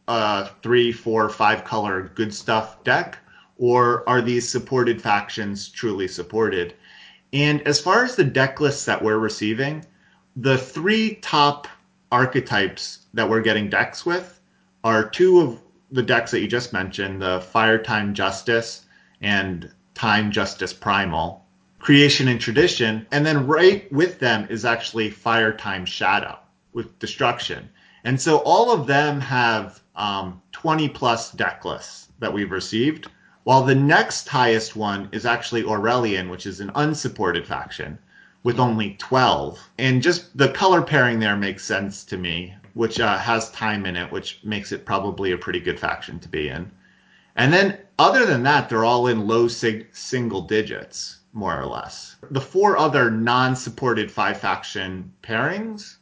[0.08, 3.18] a three, four, five color good stuff deck,
[3.58, 6.76] or are these supported factions truly supported?
[7.34, 9.84] And as far as the deck lists that we're receiving,
[10.36, 11.68] the three top
[12.12, 14.35] archetypes that we're getting decks with
[14.86, 18.86] are two of the decks that you just mentioned the Fire Time Justice
[19.20, 21.44] and Time Justice Primal,
[21.80, 26.38] Creation and Tradition, and then right with them is actually Fire Time Shadow
[26.72, 27.68] with Destruction.
[28.04, 33.08] And so all of them have um, 20 plus deck lists that we've received,
[33.44, 37.98] while the next highest one is actually Aurelian, which is an unsupported faction
[38.44, 39.68] with only 12.
[39.80, 43.96] And just the color pairing there makes sense to me, which uh, has time in
[43.96, 46.70] it, which makes it probably a pretty good faction to be in.
[47.38, 52.18] And then other than that, they're all in low sig- single digits, more or less.
[52.30, 55.96] The four other non supported five faction pairings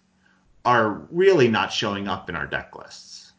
[0.65, 3.33] are really not showing up in our deck lists,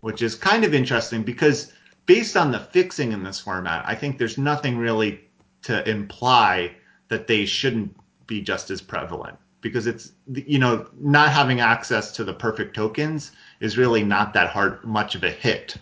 [0.00, 1.72] which is kind of interesting because
[2.06, 5.20] based on the fixing in this format, I think there's nothing really
[5.62, 6.76] to imply
[7.08, 7.96] that they shouldn't
[8.28, 13.32] be just as prevalent because it's you know not having access to the perfect tokens
[13.60, 15.76] is really not that hard much of a hit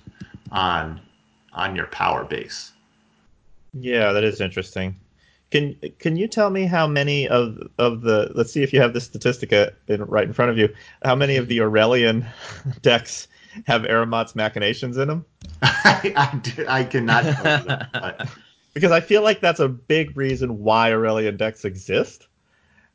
[0.50, 1.00] on
[1.52, 2.72] on your power base.
[3.72, 4.96] Yeah, that is interesting.
[5.50, 8.94] Can can you tell me how many of of the let's see if you have
[8.94, 12.26] the statistic in, right in front of you how many of the Aurelian
[12.82, 13.28] decks
[13.66, 15.24] have Aramot's machinations in them?
[15.62, 18.28] I, I, do, I cannot that,
[18.74, 22.26] because I feel like that's a big reason why Aurelian decks exist.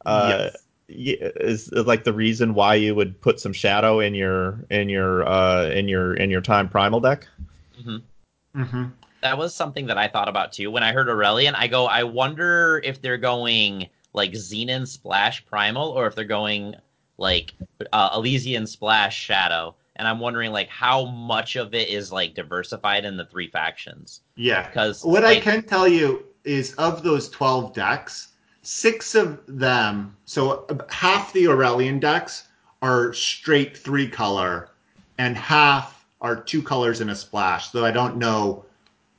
[0.05, 0.57] Uh, yes.
[0.91, 5.69] Is like the reason why you would put some shadow in your in your uh,
[5.69, 7.27] in your in your time primal deck.
[7.80, 8.62] Mm-hmm.
[8.62, 8.84] Mm-hmm
[9.21, 10.69] that was something that I thought about too.
[10.71, 15.89] When I heard Aurelian, I go, I wonder if they're going like Xenan Splash Primal
[15.89, 16.75] or if they're going
[17.17, 17.54] like
[17.93, 19.75] uh, Elysian Splash Shadow.
[19.95, 24.21] And I'm wondering like how much of it is like diversified in the three factions.
[24.36, 24.67] Yeah.
[24.67, 28.30] Because what like, I can tell you is of those 12 decks,
[28.62, 32.47] six of them, so half the Aurelian decks
[32.82, 34.69] are straight three color,
[35.17, 37.69] and half are two colors and a splash.
[37.69, 38.65] Though I don't know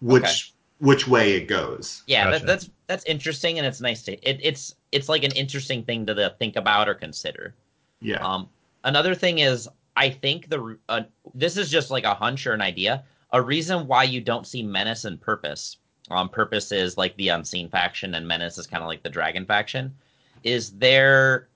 [0.01, 0.35] which okay.
[0.79, 2.03] which way it goes.
[2.07, 2.39] Yeah, gotcha.
[2.39, 6.07] that, that's that's interesting, and it's nice to it, it's it's like an interesting thing
[6.07, 7.55] to, to think about or consider.
[8.01, 8.25] Yeah.
[8.25, 8.49] Um.
[8.85, 11.03] Another thing is, I think the uh,
[11.35, 13.05] this is just like a hunch or an idea.
[13.33, 15.79] A reason why you don't see menace and purpose.
[16.11, 19.47] Um, purpose is like the unseen faction, and menace is kind of like the dragon
[19.47, 19.95] faction.
[20.43, 21.49] Is their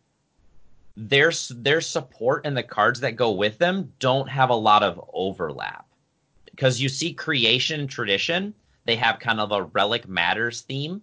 [0.97, 5.03] their their support and the cards that go with them don't have a lot of
[5.13, 5.87] overlap.
[6.51, 8.55] Because you see creation tradition
[8.87, 11.03] they have kind of a relic matters theme.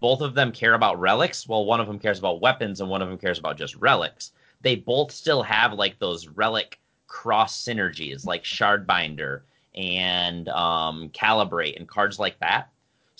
[0.00, 3.02] Both of them care about relics well one of them cares about weapons and one
[3.02, 4.32] of them cares about just relics.
[4.60, 9.42] They both still have like those relic cross synergies like shardbinder
[9.74, 12.70] and um, calibrate and cards like that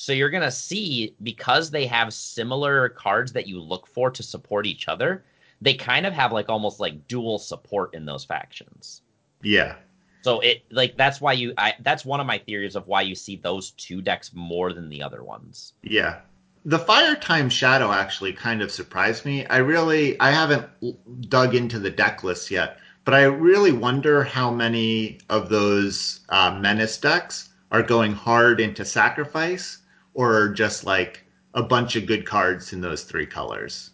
[0.00, 4.22] so you're going to see because they have similar cards that you look for to
[4.22, 5.24] support each other
[5.60, 9.02] they kind of have like almost like dual support in those factions
[9.42, 9.74] yeah
[10.22, 13.14] so it like that's why you I that's one of my theories of why you
[13.14, 15.72] see those two decks more than the other ones.
[15.82, 16.20] Yeah.
[16.64, 19.46] The Fire Time Shadow actually kind of surprised me.
[19.46, 24.50] I really I haven't dug into the deck list yet, but I really wonder how
[24.50, 29.78] many of those uh, Menace decks are going hard into Sacrifice
[30.18, 33.90] or just like a bunch of good cards in those three colors.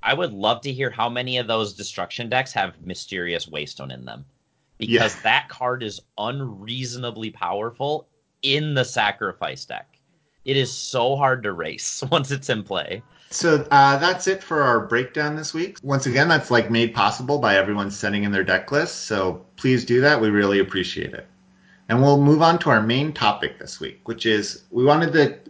[0.00, 4.04] I would love to hear how many of those destruction decks have Mysterious Waystone in
[4.04, 4.24] them
[4.78, 5.22] because yeah.
[5.24, 8.06] that card is unreasonably powerful
[8.42, 9.98] in the sacrifice deck.
[10.44, 13.02] It is so hard to race once it's in play.
[13.30, 15.78] So uh, that's it for our breakdown this week.
[15.82, 18.96] Once again, that's like made possible by everyone sending in their deck lists.
[18.96, 20.20] So please do that.
[20.20, 21.26] We really appreciate it.
[21.88, 25.46] and we'll move on to our main topic this week, which is we wanted to.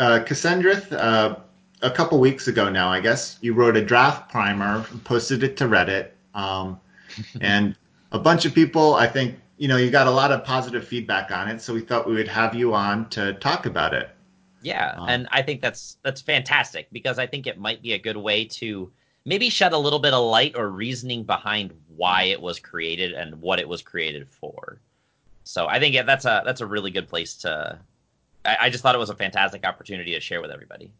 [0.00, 1.36] Uh, Cassendrath, uh,
[1.82, 5.64] a couple weeks ago now, I guess, you wrote a draft primer, posted it to
[5.64, 6.80] Reddit, um,
[7.42, 7.76] and
[8.10, 11.30] a bunch of people, I think, you know, you got a lot of positive feedback
[11.30, 14.08] on it, so we thought we would have you on to talk about it.
[14.62, 17.98] Yeah, um, and I think that's that's fantastic because I think it might be a
[17.98, 18.90] good way to
[19.26, 23.38] maybe shed a little bit of light or reasoning behind why it was created and
[23.42, 24.80] what it was created for.
[25.44, 27.78] So I think yeah, that's a that's a really good place to.
[28.44, 30.92] I, I just thought it was a fantastic opportunity to share with everybody.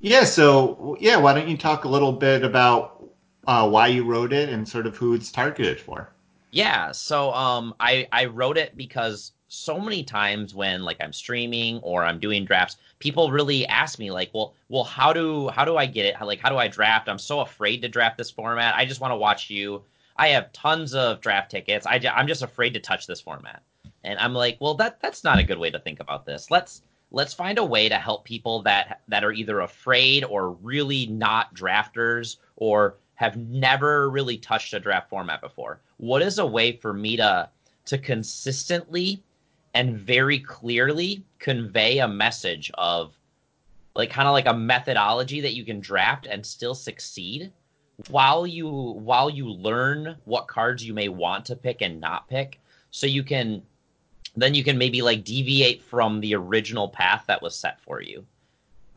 [0.00, 0.24] Yeah.
[0.24, 3.04] So yeah, why don't you talk a little bit about
[3.46, 6.10] uh, why you wrote it and sort of who it's targeted for?
[6.50, 6.92] Yeah.
[6.92, 12.04] So um, I I wrote it because so many times when like I'm streaming or
[12.04, 15.86] I'm doing drafts, people really ask me like, well, well, how do how do I
[15.86, 16.16] get it?
[16.16, 17.08] How, like, how do I draft?
[17.08, 18.74] I'm so afraid to draft this format.
[18.74, 19.82] I just want to watch you.
[20.16, 21.86] I have tons of draft tickets.
[21.86, 23.62] I, I'm just afraid to touch this format.
[24.04, 26.50] And I'm like, well, that that's not a good way to think about this.
[26.50, 31.06] Let's let's find a way to help people that that are either afraid or really
[31.06, 35.80] not drafters or have never really touched a draft format before.
[35.96, 37.48] What is a way for me to
[37.86, 39.22] to consistently
[39.74, 43.18] and very clearly convey a message of
[43.94, 47.52] like kind of like a methodology that you can draft and still succeed
[48.08, 52.60] while you while you learn what cards you may want to pick and not pick
[52.90, 53.62] so you can
[54.36, 58.26] then you can maybe like deviate from the original path that was set for you.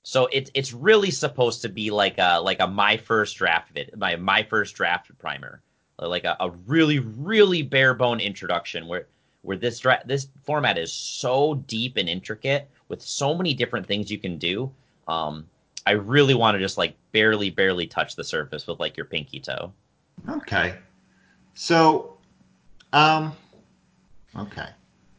[0.04, 3.94] So it's it's really supposed to be like a like a my first draft vid,
[3.98, 5.62] my my first draft primer,
[6.00, 9.08] like a, a really really bare bone introduction where
[9.42, 14.10] where this dra- this format is so deep and intricate with so many different things
[14.10, 14.72] you can do.
[15.08, 15.46] Um,
[15.86, 19.40] I really want to just like barely barely touch the surface with like your pinky
[19.40, 19.74] toe.
[20.30, 20.78] Okay,
[21.54, 22.18] so
[22.94, 23.34] um,
[24.38, 24.70] okay.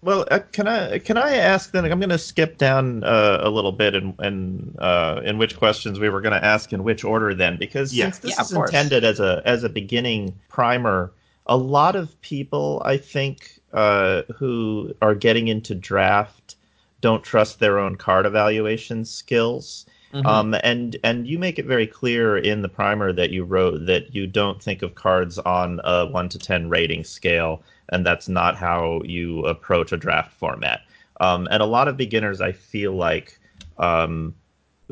[0.01, 1.84] Well, uh, can I can I ask then?
[1.84, 5.99] I'm going to skip down uh, a little bit and and uh, in which questions
[5.99, 8.05] we were going to ask in which order then, because yeah.
[8.05, 11.12] since this yeah, is intended as a as a beginning primer,
[11.46, 16.55] a lot of people I think uh, who are getting into draft
[17.01, 19.84] don't trust their own card evaluation skills.
[20.12, 20.26] Mm-hmm.
[20.26, 24.14] Um, and and you make it very clear in the primer that you wrote that
[24.14, 28.56] you don't think of cards on a one to ten rating scale and that's not
[28.56, 30.82] how you approach a draft format.
[31.20, 33.38] Um, and a lot of beginners, I feel like,
[33.78, 34.34] um,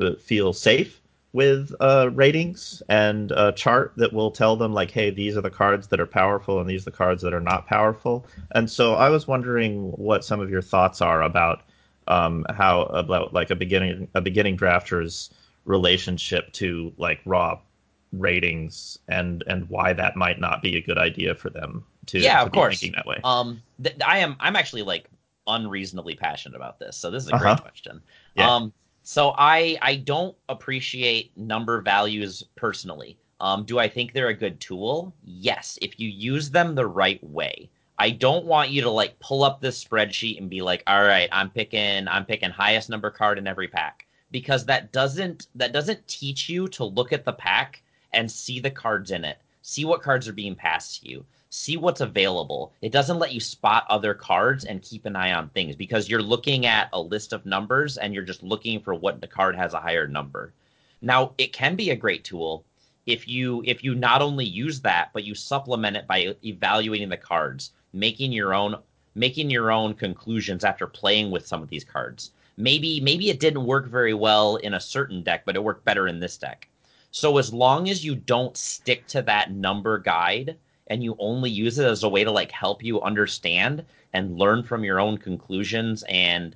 [0.01, 1.01] uh, feel safe
[1.33, 5.51] with uh, ratings and a chart that will tell them like, hey, these are the
[5.51, 8.27] cards that are powerful and these are the cards that are not powerful.
[8.53, 11.63] And so I was wondering what some of your thoughts are about
[12.09, 15.31] um, how about like a beginning a beginning drafter's
[15.65, 17.59] relationship to like raw
[18.13, 22.41] ratings and and why that might not be a good idea for them to yeah,
[22.41, 22.81] to of course.
[22.81, 23.21] thinking that way.
[23.25, 25.09] Um, th- I am I'm actually like
[25.47, 27.63] unreasonably passionate about this, so this is a great uh-huh.
[27.63, 28.01] question.
[28.35, 28.53] Yeah.
[28.53, 33.19] Um, so I I don't appreciate number values personally.
[33.41, 35.15] Um, do I think they're a good tool?
[35.23, 37.71] Yes, if you use them the right way.
[37.99, 41.29] I don't want you to like pull up this spreadsheet and be like, all right,
[41.33, 46.07] I'm picking I'm picking highest number card in every pack because that doesn't that doesn't
[46.09, 47.83] teach you to look at the pack
[48.13, 51.25] and see the cards in it, see what cards are being passed to you
[51.57, 52.73] see what's available.
[52.83, 56.23] It doesn't let you spot other cards and keep an eye on things because you're
[56.23, 59.73] looking at a list of numbers and you're just looking for what the card has
[59.73, 60.53] a higher number.
[61.01, 62.65] Now, it can be a great tool
[63.07, 67.17] if you if you not only use that but you supplement it by evaluating the
[67.17, 68.77] cards, making your own
[69.15, 72.33] making your own conclusions after playing with some of these cards.
[72.57, 76.07] Maybe maybe it didn't work very well in a certain deck, but it worked better
[76.07, 76.69] in this deck.
[77.11, 80.57] So as long as you don't stick to that number guide,
[80.89, 84.63] and you only use it as a way to like help you understand and learn
[84.63, 86.55] from your own conclusions and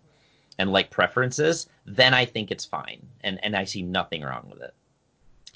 [0.59, 3.07] and like preferences, then I think it's fine.
[3.23, 4.75] And and I see nothing wrong with it.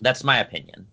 [0.00, 0.86] That's my opinion.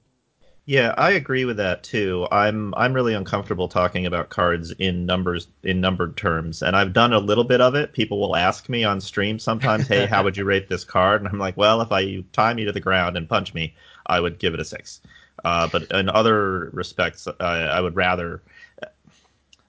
[0.66, 2.28] Yeah, I agree with that too.
[2.32, 7.14] I'm I'm really uncomfortable talking about cards in numbers in numbered terms, and I've done
[7.14, 7.94] a little bit of it.
[7.94, 11.28] People will ask me on stream sometimes, "Hey, how would you rate this card?" And
[11.28, 13.74] I'm like, "Well, if I tie me to the ground and punch me,
[14.06, 15.02] I would give it a six.
[15.44, 18.42] Uh, but in other respects, uh, I would rather.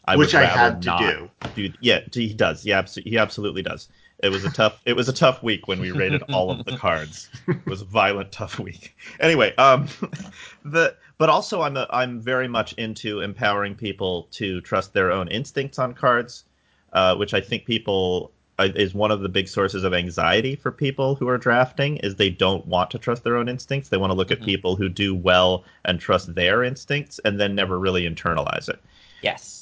[0.05, 1.69] I Which I had to do.
[1.69, 1.73] do.
[1.81, 2.65] Yeah, he does.
[2.65, 3.89] Abso- he absolutely does.
[4.23, 4.81] It was a tough.
[4.85, 7.29] it was a tough week when we rated all of the cards.
[7.49, 8.97] It was a violent, tough week.
[9.19, 9.89] Anyway, um,
[10.65, 15.29] the but also I'm a, I'm very much into empowering people to trust their own
[15.29, 16.45] instincts on cards,
[16.93, 21.15] uh, which I think people is one of the big sources of anxiety for people
[21.15, 23.89] who are drafting is they don't want to trust their own instincts.
[23.89, 24.43] They want to look mm-hmm.
[24.43, 28.81] at people who do well and trust their instincts and then never really internalize it.
[29.23, 29.62] Yes.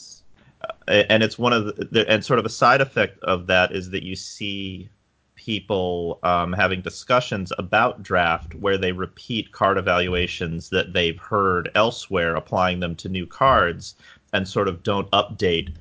[0.88, 4.02] And it's one of the and sort of a side effect of that is that
[4.02, 4.88] you see
[5.36, 12.34] people um, having discussions about draft where they repeat card evaluations that they've heard elsewhere,
[12.34, 13.94] applying them to new cards,
[14.34, 15.72] and sort of don't update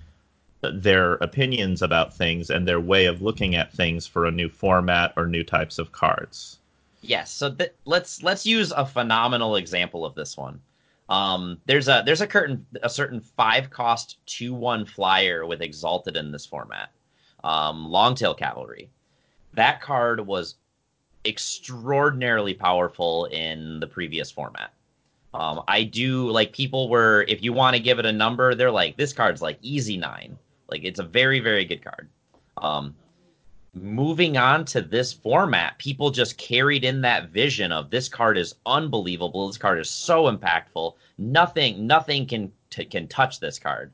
[0.62, 5.14] their opinions about things and their way of looking at things for a new format
[5.18, 6.60] or new types of cards.
[7.02, 10.62] Yes, so th- let's let's use a phenomenal example of this one.
[11.10, 16.16] Um, there's a there's a curtain a certain five cost two one flyer with exalted
[16.16, 16.92] in this format.
[17.44, 18.90] Um, Longtail Cavalry.
[19.54, 20.56] That card was
[21.26, 24.72] extraordinarily powerful in the previous format.
[25.34, 28.72] Um, I do like people were if you want to give it a number, they're
[28.72, 30.38] like this card's like easy nine.
[30.70, 32.08] Like it's a very very good card.
[32.58, 32.96] Um,
[33.82, 38.56] moving on to this format, people just carried in that vision of this card is
[38.66, 39.48] unbelievable.
[39.48, 40.96] This card is so impactful.
[41.18, 43.92] Nothing, nothing can t- can touch this card.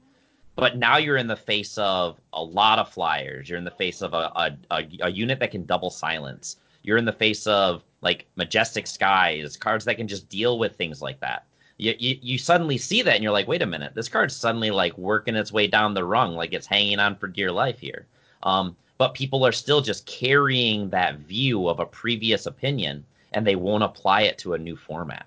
[0.55, 3.49] But now you're in the face of a lot of flyers.
[3.49, 6.57] You're in the face of a, a, a, a unit that can double silence.
[6.83, 11.01] You're in the face of like majestic skies, cards that can just deal with things
[11.01, 11.45] like that.
[11.77, 14.71] You, you, you suddenly see that and you're like, wait a minute, this card's suddenly
[14.71, 18.05] like working its way down the rung, like it's hanging on for dear life here.
[18.43, 23.55] Um, but people are still just carrying that view of a previous opinion and they
[23.55, 25.25] won't apply it to a new format.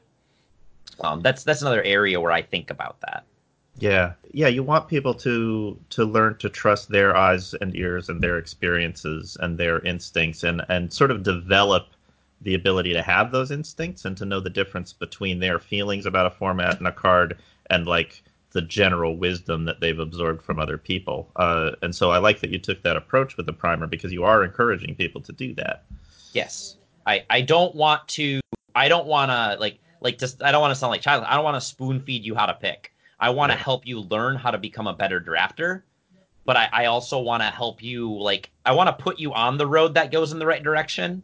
[1.01, 3.25] Um, that's that's another area where I think about that.
[3.79, 4.49] Yeah, yeah.
[4.49, 9.37] You want people to to learn to trust their eyes and ears and their experiences
[9.41, 11.89] and their instincts, and and sort of develop
[12.41, 16.27] the ability to have those instincts and to know the difference between their feelings about
[16.27, 17.37] a format and a card
[17.71, 18.23] and like
[18.53, 21.31] the general wisdom that they've absorbed from other people.
[21.37, 24.25] Uh, and so I like that you took that approach with the primer because you
[24.25, 25.85] are encouraging people to do that.
[26.33, 26.77] Yes,
[27.07, 28.41] I I don't want to.
[28.75, 30.43] I don't want to like like just.
[30.43, 31.25] I don't want to sound like child.
[31.27, 32.93] I don't want to spoon feed you how to pick.
[33.21, 33.65] I want to yeah.
[33.65, 35.83] help you learn how to become a better drafter.
[36.45, 39.59] But I, I also want to help you like I want to put you on
[39.59, 41.23] the road that goes in the right direction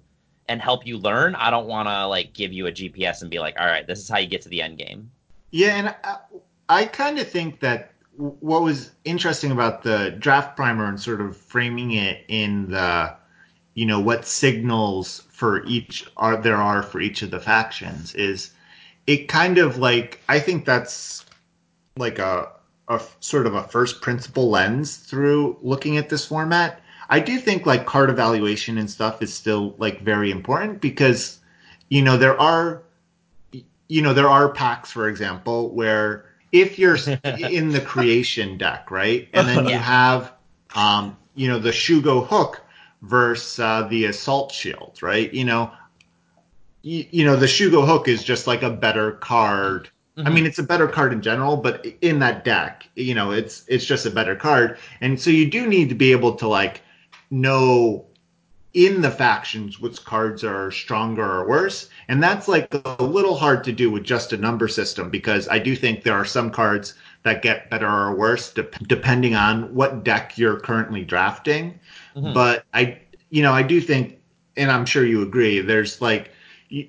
[0.48, 1.34] and help you learn.
[1.34, 4.00] I don't want to like give you a GPS and be like, all right, this
[4.00, 5.10] is how you get to the end game.
[5.50, 6.18] Yeah, and I,
[6.68, 11.36] I kind of think that what was interesting about the draft primer and sort of
[11.36, 13.14] framing it in the,
[13.74, 18.50] you know, what signals for each are there are for each of the factions is
[19.06, 21.24] it kind of like I think that's
[21.96, 22.48] like a
[22.88, 26.80] a sort of a first principle lens through looking at this format.
[27.08, 31.40] I do think like card evaluation and stuff is still like very important because
[31.88, 32.82] you know there are
[33.88, 39.28] you know there are packs for example where if you're in the creation deck right?
[39.34, 40.32] And then you have
[40.74, 42.62] um you know the Shugo hook
[43.02, 45.32] versus uh, the assault shield right?
[45.32, 45.70] You know
[46.84, 49.88] you, you know the Shugo hook is just like a better card.
[50.16, 50.28] Mm-hmm.
[50.28, 53.64] I mean, it's a better card in general, but in that deck, you know, it's
[53.66, 56.82] it's just a better card, and so you do need to be able to like
[57.30, 58.04] know
[58.74, 61.88] in the factions which cards are stronger or worse.
[62.08, 65.60] And that's like a little hard to do with just a number system because I
[65.60, 70.04] do think there are some cards that get better or worse de- depending on what
[70.04, 71.78] deck you're currently drafting.
[72.16, 72.34] Mm-hmm.
[72.34, 72.98] But I,
[73.30, 74.18] you know, I do think,
[74.56, 76.32] and I'm sure you agree, there's like,
[76.68, 76.88] you,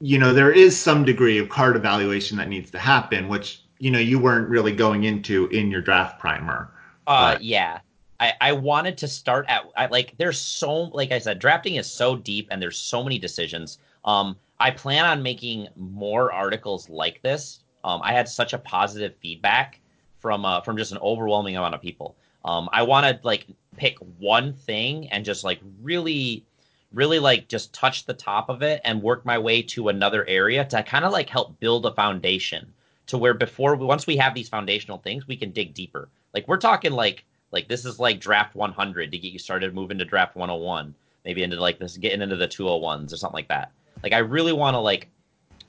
[0.00, 3.90] you know, there is some degree of card evaluation that needs to happen, which, you
[3.90, 6.70] know, you weren't really going into in your draft primer.
[7.06, 7.80] Uh, yeah.
[8.24, 11.90] I, I wanted to start at I, like there's so like I said drafting is
[11.90, 13.78] so deep and there's so many decisions.
[14.04, 17.60] Um, I plan on making more articles like this.
[17.82, 19.80] Um, I had such a positive feedback
[20.20, 22.16] from uh, from just an overwhelming amount of people.
[22.46, 23.46] Um, I want to like
[23.76, 26.46] pick one thing and just like really,
[26.92, 30.64] really like just touch the top of it and work my way to another area
[30.64, 32.72] to kind of like help build a foundation
[33.06, 36.08] to where before once we have these foundational things we can dig deeper.
[36.32, 39.96] Like we're talking like like this is like draft 100 to get you started moving
[39.98, 40.94] to draft 101,
[41.24, 43.70] maybe into like this getting into the 201s or something like that.
[44.02, 45.08] Like I really want to like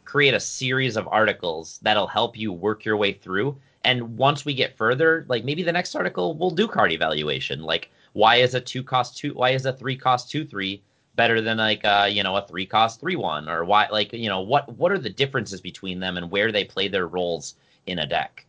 [0.04, 3.56] create a series of articles that'll help you work your way through.
[3.84, 7.62] And once we get further, like maybe the next article will do card evaluation.
[7.62, 9.34] Like why is a two cost two?
[9.34, 10.82] Why is a three cost two three
[11.16, 14.28] better than like uh you know a three cost three one or why like you
[14.28, 17.56] know what what are the differences between them and where they play their roles
[17.86, 18.46] in a deck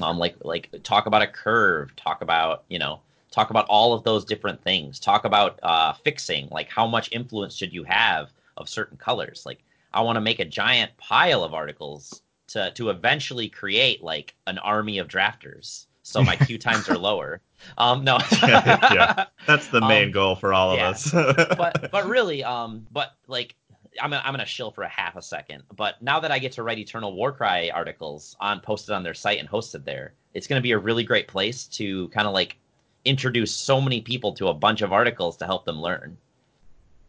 [0.00, 4.04] um, like like talk about a curve, talk about you know talk about all of
[4.04, 8.68] those different things, talk about uh, fixing, like how much influence should you have of
[8.68, 9.44] certain colors.
[9.44, 9.62] Like
[9.92, 14.58] I want to make a giant pile of articles to to eventually create like an
[14.58, 17.40] army of drafters, so my queue times are lower.
[17.78, 20.90] Um, no, yeah, that's the main um, goal for all of yeah.
[20.90, 21.10] us.
[21.10, 23.54] but but really, um, but like
[24.00, 26.52] I'm gonna, I'm gonna shill for a half a second, but now that I get
[26.52, 30.58] to write Eternal Warcry articles on posted on their site and hosted there, it's going
[30.58, 32.56] to be a really great place to kind of like
[33.04, 36.16] introduce so many people to a bunch of articles to help them learn.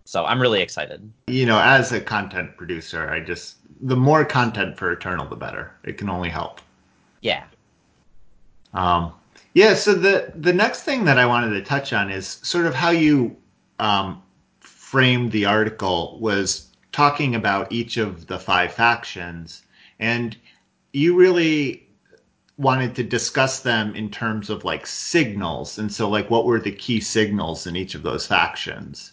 [0.05, 1.11] So I'm really excited.
[1.27, 5.71] You know, as a content producer, I just the more content for Eternal, the better.
[5.83, 6.61] It can only help.
[7.21, 7.43] Yeah.
[8.73, 9.13] Um,
[9.53, 9.73] yeah.
[9.73, 12.91] So the the next thing that I wanted to touch on is sort of how
[12.91, 13.35] you
[13.79, 14.21] um,
[14.59, 19.63] framed the article was talking about each of the five factions,
[19.99, 20.37] and
[20.93, 21.85] you really
[22.57, 26.71] wanted to discuss them in terms of like signals, and so like what were the
[26.71, 29.11] key signals in each of those factions,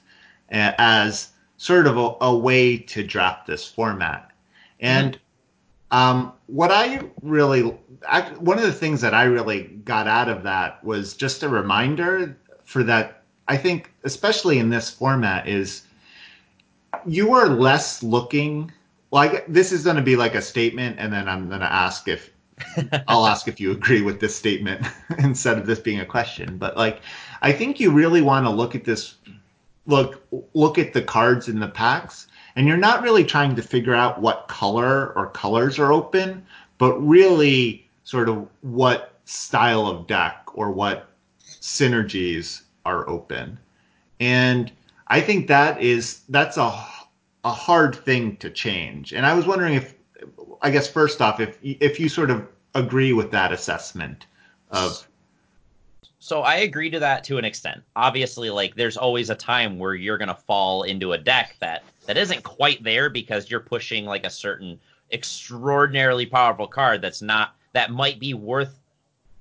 [0.49, 4.31] as sort of a, a way to draft this format,
[4.79, 5.19] and.
[5.91, 7.77] Um, what I really,
[8.09, 11.51] I, one of the things that I really got out of that was just a
[11.51, 13.25] reminder for that.
[13.47, 15.83] I think, especially in this format, is
[17.07, 18.71] you are less looking.
[19.11, 22.09] Like this is going to be like a statement, and then I'm going to ask
[22.09, 22.31] if
[23.09, 24.87] I'll ask if you agree with this statement
[25.19, 26.59] instead of this being a question.
[26.59, 27.01] But like,
[27.41, 29.17] I think you really want to look at this,
[29.87, 30.25] look
[30.55, 34.21] look at the cards in the packs and you're not really trying to figure out
[34.21, 36.45] what color or colors are open,
[36.79, 41.09] but really sort of what style of deck or what
[41.41, 43.59] synergies are open.
[44.21, 44.71] And
[45.09, 46.87] I think that is that's a
[47.45, 49.13] a hard thing to change.
[49.13, 49.95] And I was wondering if
[50.61, 54.27] I guess first off if if you sort of agree with that assessment
[54.71, 55.07] of
[56.19, 57.83] so I agree to that to an extent.
[57.97, 62.17] Obviously, like there's always a time where you're gonna fall into a deck that that
[62.17, 64.79] isn't quite there because you're pushing like a certain
[65.13, 68.79] extraordinarily powerful card that's not that might be worth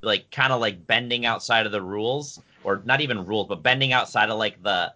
[0.01, 3.93] like kind of like bending outside of the rules or not even rules but bending
[3.93, 4.91] outside of like the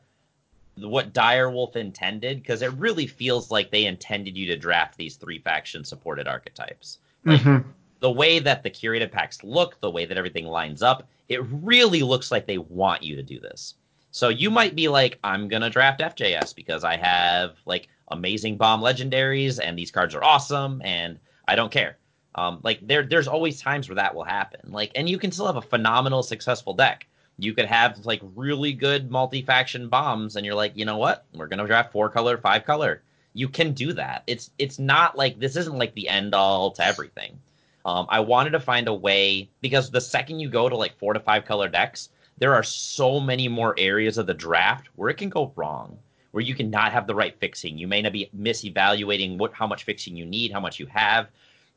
[0.77, 5.39] what Direwolf intended because it really feels like they intended you to draft these three
[5.39, 6.99] faction supported archetypes.
[7.23, 7.69] Like, mm-hmm.
[8.01, 12.03] The way that the curated packs look, the way that everything lines up, it really
[12.03, 13.75] looks like they want you to do this.
[14.11, 18.81] So you might be like, I'm gonna draft FJS because I have like amazing bomb
[18.81, 21.97] legendaries and these cards are awesome and I don't care.
[22.35, 24.71] Um, like there, there's always times where that will happen.
[24.71, 27.07] Like, and you can still have a phenomenal, successful deck.
[27.37, 31.25] You could have like really good multi-faction bombs, and you're like, you know what?
[31.33, 33.01] We're gonna draft four color, five color.
[33.33, 34.23] You can do that.
[34.27, 37.37] It's it's not like this isn't like the end all to everything.
[37.85, 41.13] Um, I wanted to find a way because the second you go to like four
[41.13, 45.17] to five color decks, there are so many more areas of the draft where it
[45.17, 45.97] can go wrong,
[46.31, 47.77] where you can not have the right fixing.
[47.77, 51.27] You may not be misevaluating what how much fixing you need, how much you have.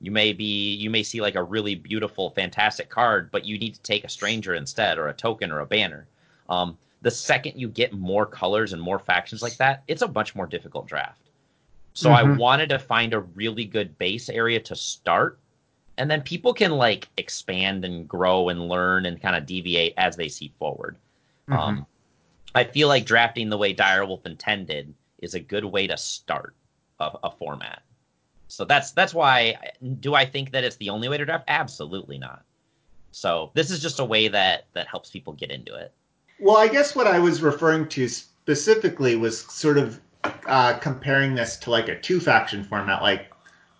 [0.00, 3.74] You may be you may see like a really beautiful, fantastic card, but you need
[3.74, 6.06] to take a stranger instead, or a token, or a banner.
[6.48, 10.34] Um, the second you get more colors and more factions like that, it's a much
[10.34, 11.20] more difficult draft.
[11.94, 12.32] So mm-hmm.
[12.32, 15.38] I wanted to find a really good base area to start
[15.98, 20.16] and then people can like expand and grow and learn and kind of deviate as
[20.16, 20.96] they see forward.
[21.48, 21.58] Mm-hmm.
[21.58, 21.86] Um,
[22.54, 26.54] I feel like drafting the way Direwolf intended is a good way to start
[27.00, 27.82] a, a, format.
[28.48, 29.56] So that's that's why.
[30.00, 31.44] Do I think that it's the only way to draft?
[31.48, 32.44] Absolutely not.
[33.12, 35.92] So this is just a way that that helps people get into it.
[36.40, 40.00] Well, I guess what I was referring to specifically was sort of
[40.46, 43.30] uh, comparing this to like a two faction format, like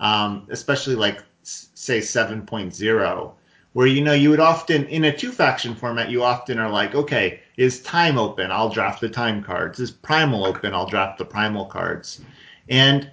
[0.01, 3.33] um, especially like say 7.0
[3.73, 6.95] where you know you would often in a two faction format you often are like
[6.95, 11.25] okay is time open i'll draft the time cards is primal open i'll draft the
[11.25, 12.21] primal cards
[12.69, 13.11] and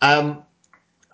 [0.00, 0.42] um,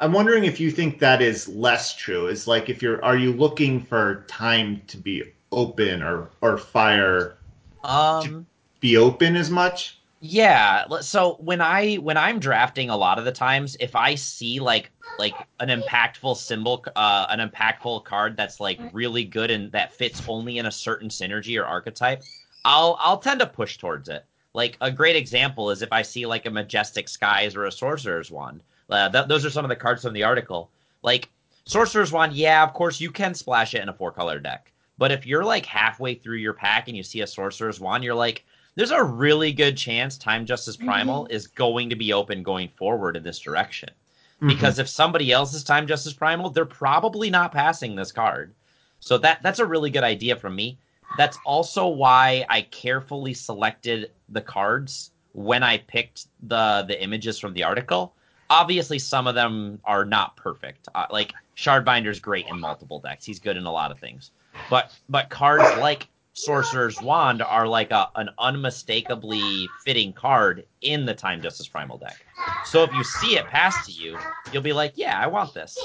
[0.05, 3.33] i'm wondering if you think that is less true is like if you're are you
[3.33, 7.39] looking for time to be open or or fire
[7.85, 8.47] um, to
[8.81, 10.87] be open as much yeah.
[11.03, 14.91] So when I when I'm drafting, a lot of the times, if I see like
[15.19, 20.23] like an impactful symbol, uh, an impactful card that's like really good and that fits
[20.27, 22.27] only in a certain synergy or archetype,
[22.65, 24.25] I'll I'll tend to push towards it.
[24.55, 28.31] Like a great example is if I see like a majestic skies or a sorcerer's
[28.31, 28.63] wand.
[28.89, 30.71] Uh, th- those are some of the cards from the article.
[31.03, 31.29] Like
[31.67, 34.73] sorcerer's wand, yeah, of course you can splash it in a four color deck.
[34.97, 38.15] But if you're like halfway through your pack and you see a sorcerer's wand, you're
[38.15, 38.45] like,
[38.77, 41.33] there's a really good chance Time Justice Primal mm-hmm.
[41.33, 43.91] is going to be open going forward in this direction.
[44.37, 44.49] Mm-hmm.
[44.49, 48.53] Because if somebody else is Time Justice Primal, they're probably not passing this card.
[49.01, 50.79] So that that's a really good idea from me.
[51.17, 57.55] That's also why I carefully selected the cards when I picked the the images from
[57.55, 58.15] the article.
[58.51, 60.89] Obviously, some of them are not perfect.
[60.95, 63.25] Uh, like Shardbinder's great in multiple decks.
[63.25, 64.31] He's good in a lot of things.
[64.71, 71.15] But but cards like Sorcerer's Wand are like a, an unmistakably fitting card in the
[71.15, 72.27] Time Justice Primal deck.
[72.67, 74.19] So if you see it pass to you,
[74.53, 75.79] you'll be like, yeah, I want this.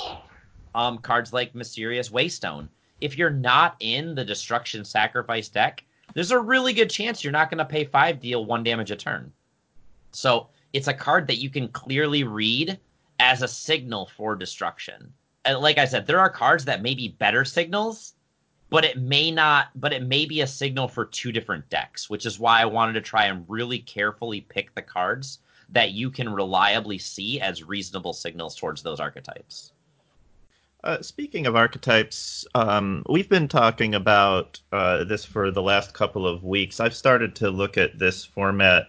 [0.75, 2.67] Um, cards like Mysterious Waystone.
[3.02, 5.84] If you're not in the destruction sacrifice deck,
[6.14, 8.95] there's a really good chance you're not going to pay five deal one damage a
[8.95, 9.32] turn.
[10.12, 12.80] So it's a card that you can clearly read
[13.20, 15.14] as a signal for destruction.
[15.45, 18.14] And like I said, there are cards that may be better signals,
[18.70, 22.26] but it may not, but it may be a signal for two different decks, which
[22.26, 25.39] is why I wanted to try and really carefully pick the cards
[25.70, 29.72] that you can reliably see as reasonable signals towards those archetypes.
[30.84, 36.25] Uh, speaking of archetypes, um, we've been talking about uh, this for the last couple
[36.25, 36.80] of weeks.
[36.80, 38.88] I've started to look at this format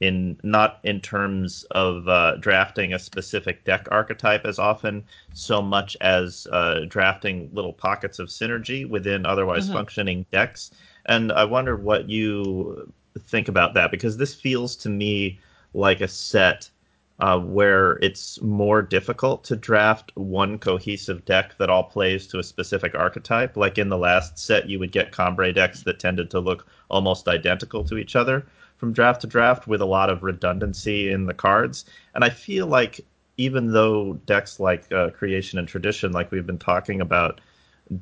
[0.00, 5.94] in not in terms of uh, drafting a specific deck archetype as often, so much
[6.00, 9.74] as uh, drafting little pockets of synergy within otherwise mm-hmm.
[9.74, 10.70] functioning decks.
[11.04, 15.38] And I wonder what you think about that because this feels to me
[15.74, 16.70] like a set
[17.18, 22.42] uh, where it's more difficult to draft one cohesive deck that all plays to a
[22.42, 23.56] specific archetype.
[23.56, 27.28] Like in the last set, you would get Combrei decks that tended to look almost
[27.28, 28.46] identical to each other
[28.76, 31.86] from draft to draft with a lot of redundancy in the cards.
[32.14, 33.00] And I feel like
[33.38, 37.40] even though decks like uh, Creation and Tradition, like we've been talking about,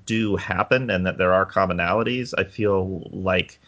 [0.07, 3.61] do happen and that there are commonalities, I feel like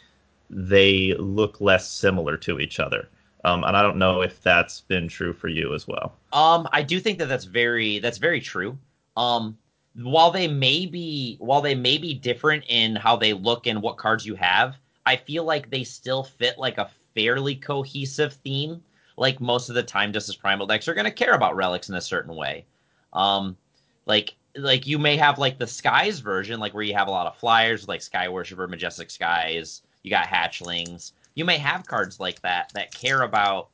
[0.49, 3.09] they look less similar to each other.
[3.47, 6.13] Um, and I don't know if that's been true for you as well.
[6.33, 8.77] Um, I do think that that's very that's very true.
[9.17, 9.57] Um,
[9.95, 13.99] while they may be while they may be different in how they look and what
[13.99, 14.77] cards you have,
[15.07, 18.83] I feel like they still fit like a fairly cohesive theme.
[19.17, 21.95] Like most of the time, Justice Primal decks are going to care about relics in
[21.95, 22.65] a certain way.
[23.13, 23.57] Um,
[24.07, 27.29] like like you may have like the skies version, like where you have a lot
[27.29, 29.83] of flyers, like Sky Worshipper, Majestic Skies.
[30.03, 33.69] You got hatchlings you may have cards like that that care about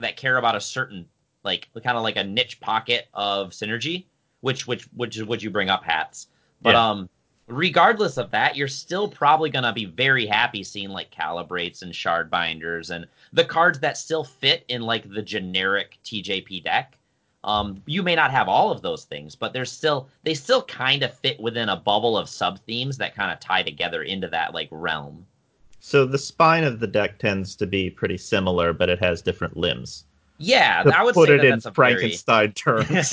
[0.00, 1.06] that care about a certain
[1.44, 4.06] like kind of like a niche pocket of synergy,
[4.40, 6.26] which which which would you bring up hats.
[6.60, 6.90] But yeah.
[6.90, 7.08] um
[7.46, 12.30] regardless of that, you're still probably gonna be very happy seeing like calibrates and shard
[12.30, 16.96] binders and the cards that still fit in like the generic TJP deck.
[17.44, 21.02] Um, you may not have all of those things, but they're still they still kind
[21.02, 24.54] of fit within a bubble of sub themes that kind of tie together into that
[24.54, 25.26] like realm.
[25.84, 29.56] So the spine of the deck tends to be pretty similar, but it has different
[29.56, 30.04] limbs.
[30.38, 32.84] Yeah, I would put it that in Frankenstein very...
[32.84, 33.12] terms.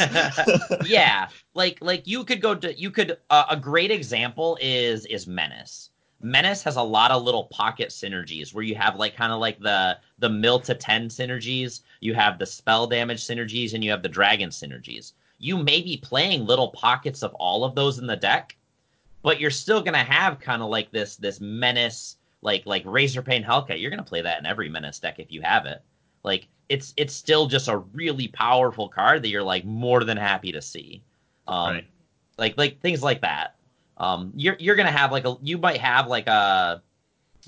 [0.87, 5.25] yeah, like like you could go to you could uh, a great example is is
[5.25, 5.89] Menace.
[6.21, 9.59] Menace has a lot of little pocket synergies where you have like kind of like
[9.59, 14.03] the the mill to ten synergies, you have the spell damage synergies, and you have
[14.03, 15.13] the dragon synergies.
[15.39, 18.55] You may be playing little pockets of all of those in the deck,
[19.23, 23.79] but you're still gonna have kind of like this this menace like like Razorpain Hellcat,
[23.81, 25.81] you're gonna play that in every Menace deck if you have it.
[26.23, 30.51] Like it's it's still just a really powerful card that you're like more than happy
[30.51, 31.03] to see.
[31.47, 31.87] Um, right.
[32.37, 33.55] Like like things like that.
[33.97, 36.81] Um, you're you're gonna have like a you might have like a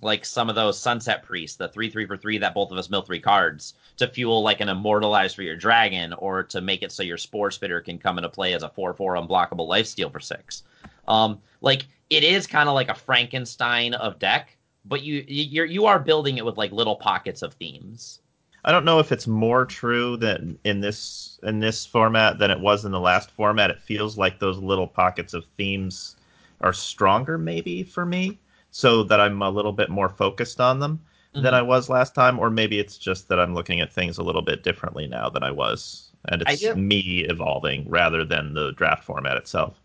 [0.01, 2.89] like some of those Sunset Priests, the three three for three that both of us
[2.89, 6.91] mill three cards to fuel like an immortalize for your dragon, or to make it
[6.91, 10.19] so your Spore Spitter can come into play as a four four unblockable lifesteal for
[10.19, 10.63] six.
[11.07, 15.85] Um, like it is kind of like a Frankenstein of deck, but you you're you
[15.85, 18.19] are building it with like little pockets of themes.
[18.63, 22.59] I don't know if it's more true that in this in this format than it
[22.59, 23.71] was in the last format.
[23.71, 26.15] It feels like those little pockets of themes
[26.61, 30.99] are stronger, maybe for me, so that I'm a little bit more focused on them
[31.33, 31.43] mm-hmm.
[31.43, 32.37] than I was last time.
[32.37, 35.43] Or maybe it's just that I'm looking at things a little bit differently now than
[35.43, 39.81] I was, and it's me evolving rather than the draft format itself.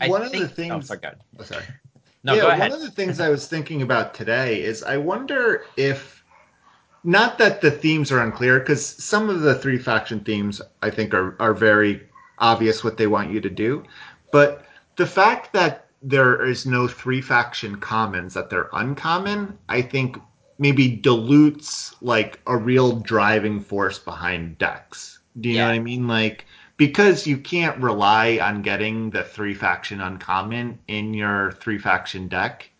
[0.00, 0.72] I One think, of the things.
[0.74, 1.14] Oh, sorry.
[1.38, 1.64] Oh, sorry.
[2.26, 6.24] No, yeah, one of the things I was thinking about today is I wonder if
[7.04, 11.14] not that the themes are unclear because some of the three faction themes I think
[11.14, 12.02] are are very
[12.38, 13.84] obvious what they want you to do,
[14.32, 14.66] but
[14.96, 20.18] the fact that there is no three faction commons that they're uncommon, I think
[20.58, 25.20] maybe dilutes like a real driving force behind decks.
[25.40, 25.62] Do you yeah.
[25.62, 26.08] know what I mean?
[26.08, 26.44] Like
[26.76, 32.70] because you can't rely on getting the three faction uncommon in your three faction deck.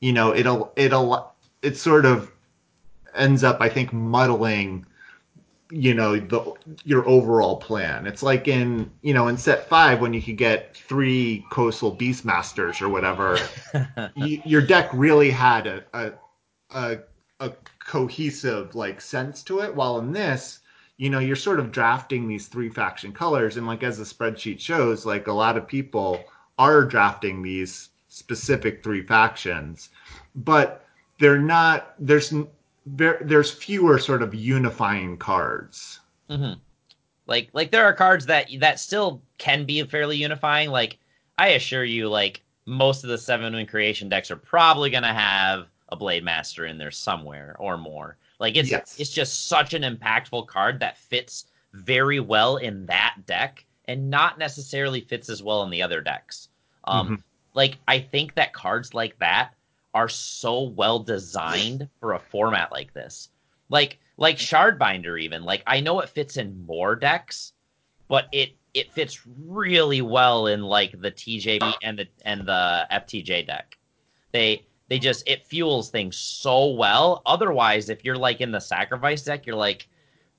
[0.00, 1.32] You know, it'll it'll
[1.62, 2.30] it sort of
[3.14, 4.86] ends up, I think, muddling
[5.70, 8.06] you know the your overall plan.
[8.06, 12.80] It's like in you know in set five when you could get three coastal beastmasters
[12.80, 13.38] or whatever.
[14.16, 16.12] you, your deck really had a, a
[16.70, 16.98] a
[17.40, 17.52] a
[17.86, 19.74] cohesive like sense to it.
[19.74, 20.60] While in this,
[20.98, 24.60] you know, you're sort of drafting these three faction colors, and like as the spreadsheet
[24.60, 26.24] shows, like a lot of people
[26.58, 29.90] are drafting these specific three factions,
[30.34, 30.84] but
[31.18, 31.94] they're not.
[31.98, 32.34] There's
[32.84, 36.00] there's fewer sort of unifying cards.
[36.28, 36.58] Mm-hmm.
[37.26, 40.70] Like like there are cards that that still can be fairly unifying.
[40.70, 40.98] Like
[41.38, 45.08] I assure you, like most of the seven win creation decks are probably going to
[45.08, 48.16] have a Blade Master in there somewhere or more.
[48.38, 48.96] Like it's Yes.
[48.98, 54.38] it's just such an impactful card that fits very well in that deck and not
[54.38, 56.48] necessarily fits as well in the other decks.
[56.84, 57.22] Um,
[57.54, 59.54] Like I think that cards like that
[59.94, 63.30] are so well designed for a format like this.
[63.68, 65.44] Like like Shardbinder even.
[65.44, 67.52] Like I know it fits in more decks,
[68.08, 73.46] but it it fits really well in like the TJP and the and the FTJ
[73.46, 73.76] deck.
[74.32, 77.22] They they just it fuels things so well.
[77.26, 79.86] Otherwise, if you're like in the sacrifice deck, you're like,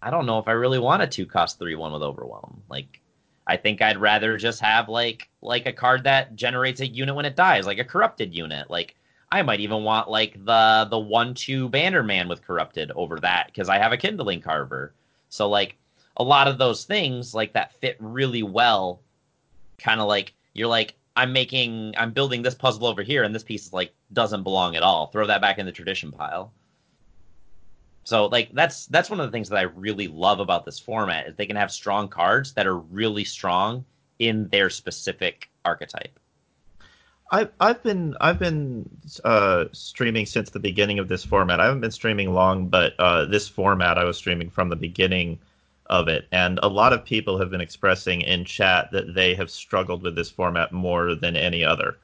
[0.02, 2.62] I don't know if I really want a two cost three one with overwhelm.
[2.70, 3.00] Like
[3.46, 7.26] I think I'd rather just have like like a card that generates a unit when
[7.26, 8.70] it dies, like a corrupted unit.
[8.70, 8.96] Like
[9.32, 13.70] I might even want like the the one two Bannerman with corrupted over that because
[13.70, 14.94] I have a kindling carver.
[15.30, 15.78] So like
[16.18, 19.02] a lot of those things like that fit really well.
[19.78, 23.44] Kind of like you're like I'm making I'm building this puzzle over here and this
[23.44, 25.08] piece is like doesn't belong at all.
[25.08, 26.54] Throw that back in the tradition pile.
[28.06, 31.28] So like that's that's one of the things that I really love about this format
[31.28, 33.84] is they can have strong cards that are really strong
[34.20, 36.18] in their specific archetype.
[37.32, 38.90] I've I've been I've been
[39.26, 41.60] uh, streaming since the beginning of this format.
[41.60, 45.38] I haven't been streaming long, but uh, this format I was streaming from the beginning
[45.90, 49.50] of it, and a lot of people have been expressing in chat that they have
[49.50, 51.98] struggled with this format more than any other.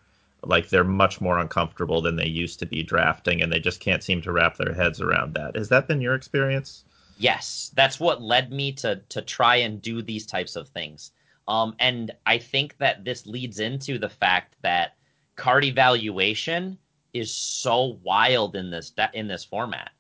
[0.43, 4.03] Like they're much more uncomfortable than they used to be drafting, and they just can't
[4.03, 5.55] seem to wrap their heads around that.
[5.55, 6.83] Has that been your experience?
[7.17, 11.11] Yes, that's what led me to to try and do these types of things.
[11.47, 14.95] Um, and I think that this leads into the fact that
[15.35, 16.77] card evaluation
[17.13, 19.91] is so wild in this in this format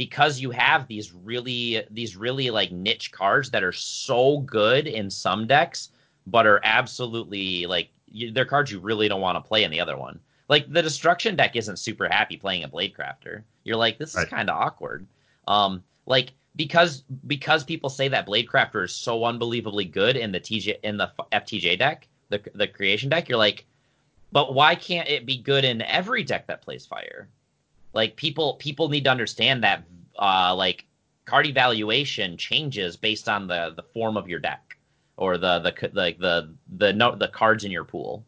[0.00, 5.10] because you have these really these really like niche cards that are so good in
[5.10, 5.90] some decks
[6.26, 9.80] but are absolutely like you, they're cards you really don't want to play in the
[9.80, 10.18] other one.
[10.48, 14.16] Like the destruction deck isn't super happy playing a blade crafter you're like this is
[14.16, 14.30] Right.
[14.36, 15.06] kind of awkward.
[15.46, 20.40] Um like because because people say that blade crafter is so unbelievably good in the
[20.40, 23.66] tj in the ftj deck the the creation deck you're like
[24.32, 27.28] but why can't it be good in every deck that plays fire
[27.92, 29.84] like people people need to understand that
[30.18, 30.84] uh like
[31.24, 34.76] card evaluation changes based on the the form of your deck
[35.16, 38.24] or the the like the the no the cards in your pool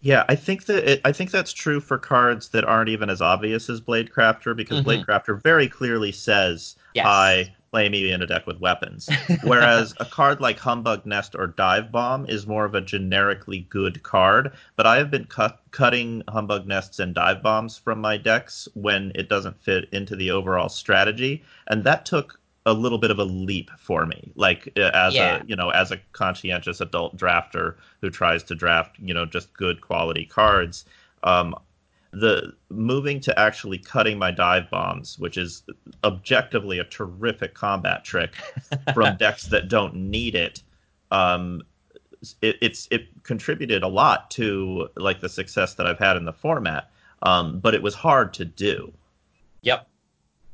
[0.00, 3.20] Yeah, I think that it, I think that's true for cards that aren't even as
[3.20, 4.84] obvious as Blade Crafter because Mhm.
[4.84, 7.06] Blade Crafter very clearly says Yes.
[7.06, 9.08] I play me in a deck with weapons.
[9.44, 14.02] Whereas a card like Humbug Nest or Dive Bomb is more of a generically good
[14.02, 14.52] card.
[14.76, 19.12] But I have been cut, cutting Humbug Nests and Dive Bombs from my decks when
[19.14, 23.24] it doesn't fit into the overall strategy, and that took a little bit of a
[23.24, 24.32] leap for me.
[24.34, 25.40] Like uh, as Yeah.
[25.40, 29.52] a you know as a conscientious adult drafter who tries to draft you know just
[29.54, 30.84] good quality cards.
[31.22, 31.54] Um,
[32.12, 35.62] the moving to actually cutting my dive bombs, which is
[36.02, 38.34] objectively a terrific combat trick
[38.94, 40.62] from decks that don't need it,
[41.10, 41.62] um,
[42.42, 46.32] it, it's it contributed a lot to like the success that I've had in the
[46.32, 46.90] format.
[47.22, 48.92] Um, but it was hard to do.
[49.62, 49.86] Yep.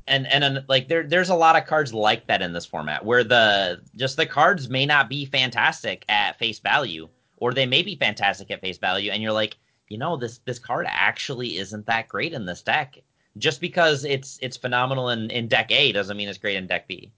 [0.07, 3.05] And and uh, like there there's a lot of cards like that in this format
[3.05, 7.81] where the just the cards may not be fantastic at face value or they may
[7.81, 9.57] be fantastic at face value and you're like,
[9.89, 12.97] you know, this this card actually isn't that great in this deck.
[13.37, 16.87] Just because it's it's phenomenal in, in deck A doesn't mean it's great in deck
[16.87, 17.11] B.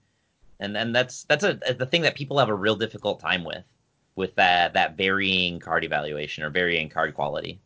[0.58, 3.64] And and that's that's a the thing that people have a real difficult time with
[4.16, 7.60] with that that varying card evaluation or varying card quality.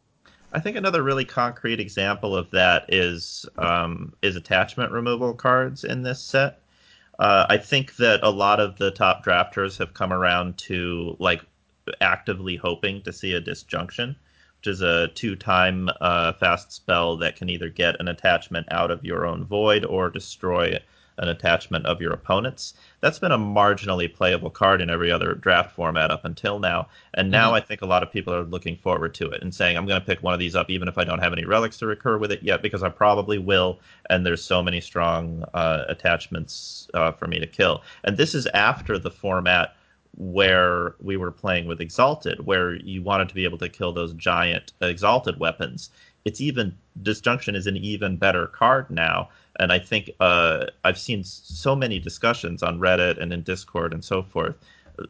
[0.52, 6.02] I think another really concrete example of that is um, is attachment removal cards in
[6.02, 6.60] this set.
[7.18, 11.42] Uh, I think that a lot of the top drafters have come around to like
[12.00, 14.14] actively hoping to see a disjunction,
[14.64, 19.04] which is a two-time uh, fast spell that can either get an attachment out of
[19.04, 20.78] your own void or destroy
[21.18, 22.72] an attachment of your opponent's.
[23.02, 27.30] That's been a marginally playable card in every other draft format up until now, and
[27.30, 27.56] now Mhm.
[27.56, 30.00] I think a lot of people are looking forward to it and saying, "I'm going
[30.00, 32.16] to pick one of these up, even if I don't have any relics to recur
[32.16, 37.12] with it yet, because I probably will." And there's so many strong uh, attachments uh,
[37.12, 37.82] for me to kill.
[38.02, 39.76] And this is after the format
[40.16, 44.12] where we were playing with Exalted, where you wanted to be able to kill those
[44.14, 45.90] giant Exalted weapons.
[46.24, 51.24] It's even Disjunction is an even better card now, and I think uh, I've seen
[51.24, 54.56] so many discussions on Reddit and in Discord and so forth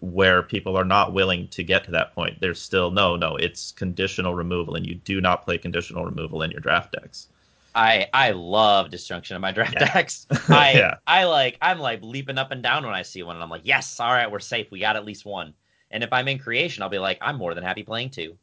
[0.01, 2.41] where people are not willing to get to that point.
[2.41, 6.51] There's still no, no, it's conditional removal, and you do not play conditional removal in
[6.51, 7.29] your draft decks.
[7.75, 9.89] I I love disjunction in my draft Yeah.
[9.95, 10.27] decks.
[10.51, 10.97] I Yeah.
[11.07, 13.63] I like I'm like leaping up and down when I see one, and I'm like,
[13.65, 14.71] yes, all right, we're safe.
[14.71, 15.55] We got at least one.
[15.91, 18.37] And if I'm in creation, I'll be like, I'm more than happy playing two.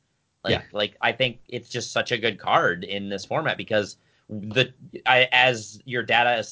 [0.44, 0.62] Like Yeah.
[0.72, 3.98] like I think it's just such a good card in this format because
[4.30, 4.74] the
[5.06, 6.44] I, as your data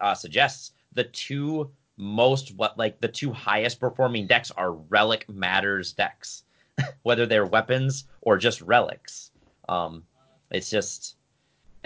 [0.00, 5.92] uh, suggests, the two most what like the two highest performing decks are relic matters
[5.92, 6.44] decks,
[7.02, 9.32] whether they're weapons or just relics.
[9.68, 10.04] Um,
[10.50, 11.16] it's just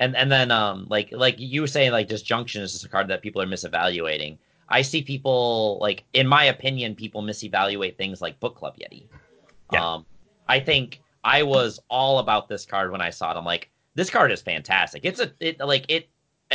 [0.02, 3.08] and and then um like like you were saying like disjunction is just a card
[3.08, 4.38] that people are misevaluating.
[4.68, 9.06] I see people like in my opinion, people misevaluate things like Book Club Yeti.
[9.72, 9.94] Yeah.
[9.94, 10.06] Um,
[10.48, 13.36] I think I was all about this card when I saw it.
[13.38, 15.04] I'm like, this card is fantastic.
[15.04, 16.08] It's a it like it.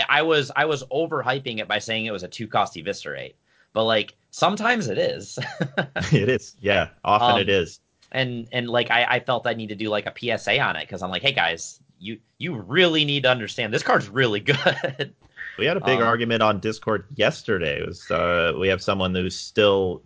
[0.09, 3.35] I was I was overhyping it by saying it was a two cost eviscerate,
[3.73, 5.39] but like sometimes it is.
[6.11, 6.55] it is.
[6.59, 7.79] Yeah, often Um, it is.
[8.11, 10.81] and and like I, I felt I need to do like a PSA on it
[10.81, 15.13] because I'm like, hey guys, you you really need to understand this card's really good.
[15.57, 17.79] We had a big um, argument on Discord yesterday.
[17.79, 20.01] It was uh, we have someone who's still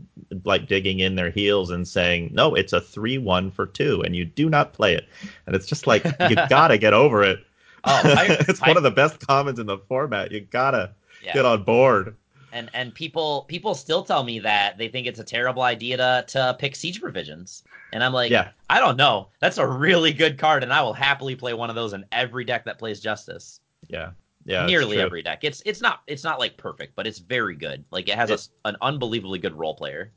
[0.46, 4.24] like digging in their heels and saying, "No, it's a three-one for two, and you
[4.24, 5.08] do not play it."
[5.46, 7.40] And it's just like you gotta get over it.
[7.84, 10.32] Oh, I- it's I- one of the best comments in the format.
[10.32, 11.34] You gotta yeah.
[11.34, 12.16] get on board.
[12.54, 16.24] And and people people still tell me that they think it's a terrible idea to
[16.28, 17.64] to pick siege provisions.
[17.94, 18.50] And i'm like Yeah.
[18.70, 19.30] i don't know.
[19.40, 22.44] That's a really good card and i will happily play one of those in every
[22.46, 23.60] deck that plays justice.
[23.88, 24.12] Yeah,
[24.46, 25.44] yeah, nearly every deck.
[25.44, 27.84] It's it's not it's not like perfect but it's very good.
[27.92, 30.12] Like it has a s an unbelievably good role player.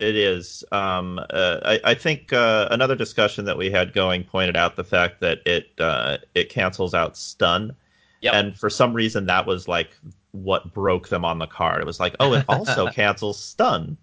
[0.00, 0.64] It is.
[0.72, 4.82] Um, uh, I, I think uh, another discussion that we had going pointed out the
[4.82, 7.74] fact that it uh, it cancels out stun,
[8.20, 8.34] Yep.
[8.34, 9.96] and for some reason that was like
[10.34, 11.80] what broke them on the card.
[11.80, 13.96] It was like, oh, it also cancels stun.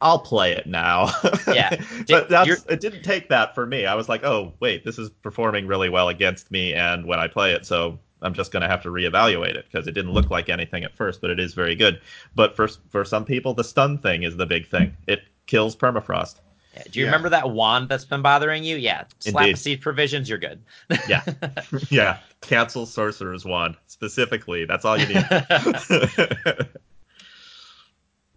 [0.00, 1.10] I'll play it now.
[1.48, 1.82] Yeah.
[2.08, 2.80] but that's it.
[2.80, 3.86] Didn't take that for me.
[3.86, 7.28] I was like, oh, wait, this is performing really well against me, and when I
[7.28, 10.30] play it, so I'm just going to have to reevaluate it because it didn't look
[10.30, 12.00] like anything at first, but it is very good.
[12.34, 14.96] But for for some people, the stun thing is the big thing.
[15.06, 16.36] It kills permafrost.
[16.74, 17.10] Yeah, do you Yeah.
[17.10, 19.54] remember that wand that's been bothering you yeah slap Indeed.
[19.54, 20.60] a siege provisions you're good
[21.08, 21.22] Yeah,
[21.90, 22.18] yeah.
[22.40, 24.64] Cancel sorcerer's wand specifically.
[24.64, 25.24] That's all you need.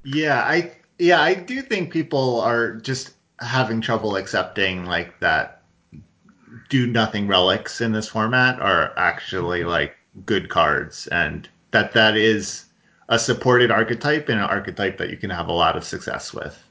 [0.03, 5.61] Yeah, I yeah, I do think people are just having trouble accepting like that
[6.69, 12.65] do nothing relics in this format are actually like good cards and that that is
[13.09, 16.61] a supported archetype and an archetype that you can have a lot of success with.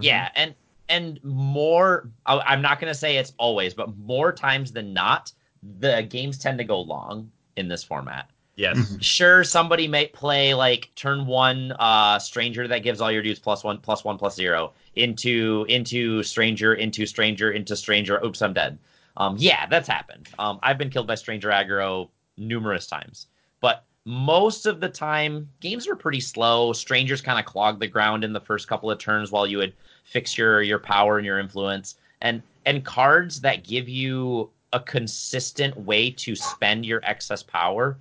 [0.00, 0.54] Yeah, and
[0.88, 2.10] and more.
[2.26, 5.32] I- I'm not going to say it's always, but more times than not,
[5.80, 8.30] the games tend to go long in this format.
[8.56, 8.76] yes.
[8.78, 9.02] Mhm.
[9.02, 13.62] Sure, somebody might play like turn one uh, stranger that gives all your dudes plus
[13.64, 18.18] one, plus one, plus zero into into stranger, into stranger, into stranger.
[18.24, 18.78] Oops, I'm dead.
[19.18, 20.28] Um, yeah, that's happened.
[20.38, 22.08] Um, I've been killed by stranger aggro
[22.38, 23.26] numerous times,
[23.60, 26.72] but most of the time games are pretty slow.
[26.72, 29.74] Strangers kind of clog the ground in the first couple of turns while you would
[30.06, 35.76] fix your your power and your influence, and and cards that give you a consistent
[35.76, 37.98] way to spend your excess power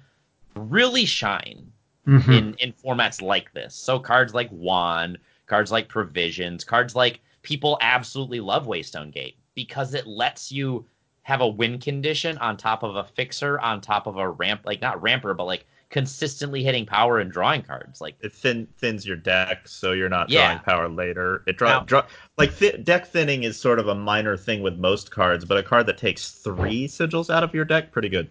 [0.56, 1.72] really shine
[2.06, 2.32] Hmm.
[2.32, 3.74] in in formats like this.
[3.76, 9.96] So cards like Wand, cards like Provisions, cards like people absolutely love Waystone Gate because
[9.96, 10.86] it lets you
[11.24, 14.82] have a win condition on top of a fixer on top of a ramp like
[14.82, 15.66] not ramper but like
[15.96, 20.30] consistently hitting power and drawing cards like It thin, thins your deck, so you're not
[20.30, 20.48] Yeah.
[20.48, 21.42] drawing power later.
[21.48, 22.04] It draw, draw
[22.38, 25.64] like thi- deck thinning is sort of a minor thing with most cards, but a
[25.64, 28.30] card that takes three sigils out of your deck, pretty good.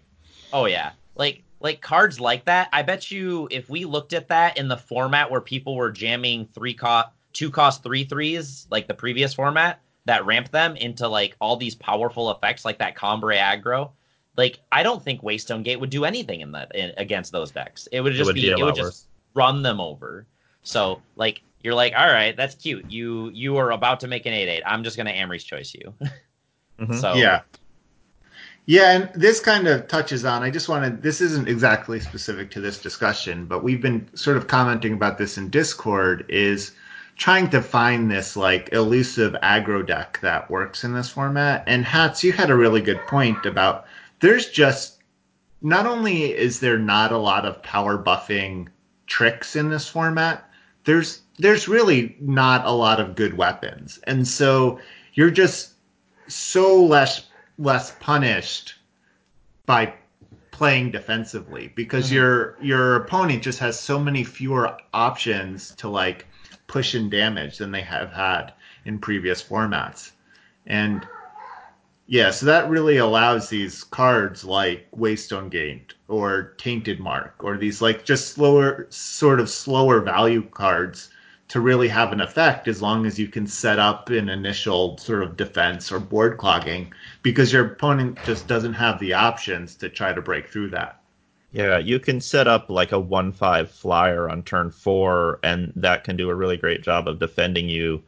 [0.53, 2.69] Oh yeah, like like cards like that.
[2.71, 6.45] I bet you if we looked at that in the format where people were jamming
[6.45, 11.35] three cost, two cost three threes, like the previous format that ramped them into like
[11.41, 13.93] all these powerful effects, like that Combrei aggro.
[14.37, 17.89] Like I don't think Waystone Gate would do anything in that in, against those decks.
[17.93, 20.27] It would just would be, be it would lot just run them over.
[20.63, 22.91] So like you're like, all right, that's cute.
[22.91, 24.63] You you are about to make an eight eight.
[24.67, 25.95] I'm just gonna Amri's choice you.
[26.81, 27.01] Mhm.
[27.01, 27.43] so Yeah.
[28.67, 30.43] Yeah, and this kind of touches on.
[30.43, 31.03] I just wanted.
[31.03, 35.37] This isn't exactly specific to this discussion, but we've been sort of commenting about this
[35.37, 36.25] in Discord.
[36.29, 36.73] Is
[37.17, 41.63] trying to find this like elusive aggro deck that works in this format.
[41.67, 43.87] And Hats, you had a really good point about
[44.25, 45.03] there's just
[45.61, 48.69] not only is there not a lot of power buffing
[49.07, 50.49] tricks in this format,
[50.85, 53.99] there's there's really not a lot of good weapons.
[54.05, 54.81] And so
[55.13, 55.73] you're just
[56.27, 57.27] so less
[57.59, 58.77] less punished
[59.67, 59.93] by
[60.53, 62.15] playing defensively because Mhm.
[62.15, 66.27] your your opponent just has so many fewer options to like
[66.67, 68.55] push and damage than they have had
[68.87, 70.13] in previous formats.
[70.67, 71.07] And
[72.07, 77.81] yeah, so that really allows these cards like Waystone Gate or Tainted Mark or these
[77.83, 81.11] like just slower sort of slower value cards
[81.49, 85.23] to really have an effect as long as you can set up an initial sort
[85.23, 86.93] of defense or board clogging
[87.23, 91.01] because your opponent just doesn't have the options to try to break through that.
[91.53, 96.05] Yeah, you can set up like a 1 5 flyer on turn four, and that
[96.05, 98.03] can do a really great job of defending you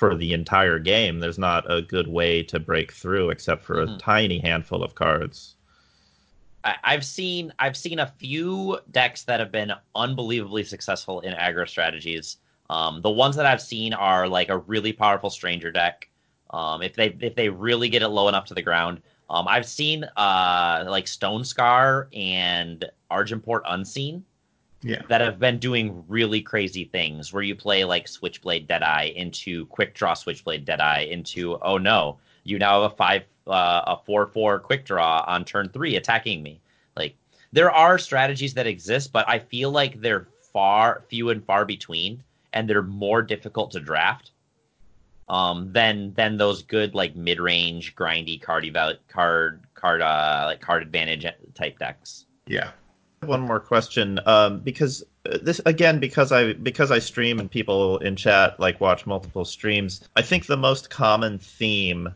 [0.00, 1.20] for the entire game.
[1.20, 3.96] There's not a good way to break through except for mm-hmm.
[3.96, 5.56] a tiny handful of cards.
[6.64, 12.38] I've seen I've seen a few decks that have been unbelievably successful in aggro strategies.
[12.70, 16.08] Um, the ones that I've seen are like a really powerful stranger deck.
[16.48, 19.66] Um, if they if they really get it low enough to the ground, um, I've
[19.66, 24.24] seen uh, like Stone Scar and Argenport Unseen.
[24.82, 25.02] Yeah.
[25.08, 29.94] That have been doing really crazy things where you play like Switchblade Deadeye into Quick
[29.94, 34.58] Draw Switchblade Deadeye into oh no, you now have a five uh, a four four
[34.58, 36.60] Quick Draw on turn three attacking me.
[36.96, 37.14] Like
[37.52, 42.22] there are strategies that exist, but I feel like they're far few and far between,
[42.54, 44.32] and they're more difficult to draft
[45.30, 50.60] um, than than those good like mid range grindy card eval- card card uh, like
[50.60, 51.24] card advantage
[51.54, 52.26] type decks.
[52.46, 52.72] Yeah.
[53.24, 57.98] One more question, um, because uh, this again because I because I stream and people
[57.98, 60.08] in chat like watch multiple streams.
[60.16, 62.14] I think the most common theme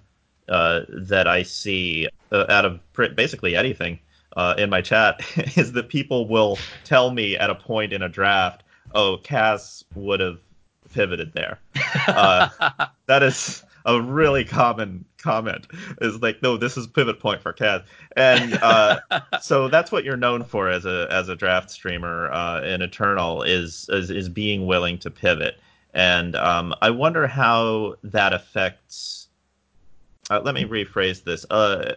[0.49, 2.81] uh, that I see uh, out of
[3.17, 3.99] basically anything
[4.35, 5.21] uh, in my chat
[5.57, 8.63] is that people will tell me at a point in a draft,
[8.95, 10.39] "Oh, Cass would have
[10.93, 11.59] pivoted there.
[12.07, 12.49] Uh,
[13.07, 15.67] that is a really common comment.
[16.01, 17.81] Is like, no, this is pivot point for Cass,
[18.17, 19.01] and uh,
[19.41, 23.43] so that's what you're known for as a as a draft streamer uh, in Eternal
[23.43, 25.59] is, is is being willing to pivot.
[25.95, 29.29] And um, I wonder how that affects.
[30.31, 31.47] Uh, let me rephrase this.
[31.51, 31.95] Uh,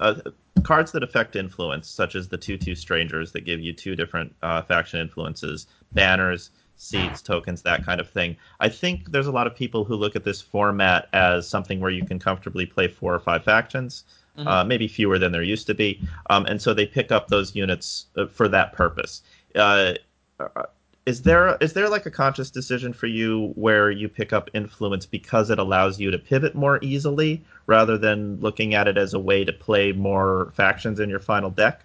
[0.00, 0.14] uh,
[0.62, 4.62] cards that affect influence, such as the two-two strangers that give you two different uh,
[4.62, 8.36] faction influences, banners, seats, tokens, that kind of thing.
[8.60, 11.90] I think there's a lot of people who look at this format as something where
[11.90, 14.04] you can comfortably play four or five factions,
[14.38, 14.48] mm-hmm.
[14.48, 16.00] uh, maybe fewer than there used to be,
[16.30, 19.22] um, and so they pick up those units uh, for that purpose.
[19.54, 19.94] Uh,
[20.40, 20.62] uh,
[21.04, 25.06] is there is there like a conscious decision for you where you pick up influence
[25.06, 29.18] because it allows you to pivot more easily rather than looking at it as a
[29.18, 31.82] way to play more factions in your final deck?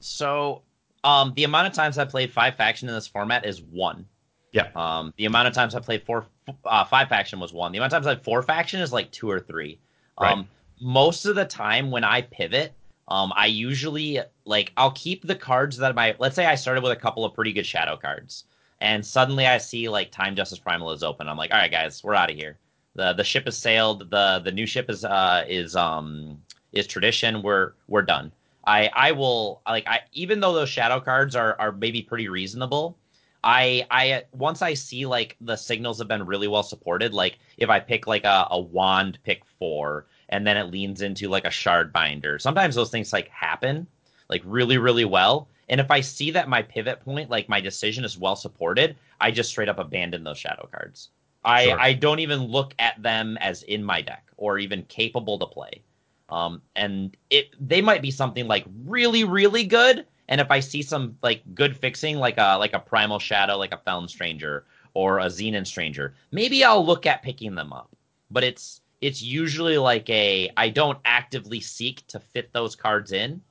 [0.00, 0.62] So
[1.04, 4.06] um, the amount of times I played five faction in this format is one.
[4.52, 4.68] Yeah.
[4.76, 6.26] Um, the amount of times I played four,
[6.64, 7.72] uh, five faction was one.
[7.72, 9.78] The amount of times I played four faction is like two or three.
[10.20, 10.32] Right.
[10.32, 10.46] Um,
[10.80, 12.72] most of the time when I pivot,
[13.08, 16.92] um, I usually like I'll keep the cards that my let's say I started with
[16.92, 18.44] a couple of pretty good shadow cards,
[18.80, 21.28] and suddenly I see like Time Justice Primal is open.
[21.28, 22.58] I'm like, all right, guys, we're out of here.
[22.94, 24.10] the The ship has sailed.
[24.10, 26.38] the The new ship is uh is um
[26.72, 27.42] is tradition.
[27.42, 28.32] We're we're done.
[28.66, 32.96] I I will like I even though those shadow cards are are maybe pretty reasonable.
[33.44, 37.12] I I once I see like the signals have been really well supported.
[37.12, 41.28] Like if I pick like a, a wand pick four and then it leans into
[41.28, 42.38] like a shard binder.
[42.38, 43.86] Sometimes those things like happen
[44.28, 45.48] like really really well.
[45.68, 49.30] And if I see that my pivot point, like my decision is well supported, I
[49.30, 51.10] just straight up abandon those shadow cards.
[51.44, 51.80] I sure.
[51.80, 55.82] I don't even look at them as in my deck or even capable to play.
[56.28, 60.80] Um, and it they might be something like really really good, and if I see
[60.80, 64.64] some like good fixing, like a like a Primal Shadow, like a Feln Stranger
[64.94, 67.94] or a Xenan Stranger, maybe I'll look at picking them up.
[68.30, 73.42] But it's it's usually like a I don't actively seek to fit those cards in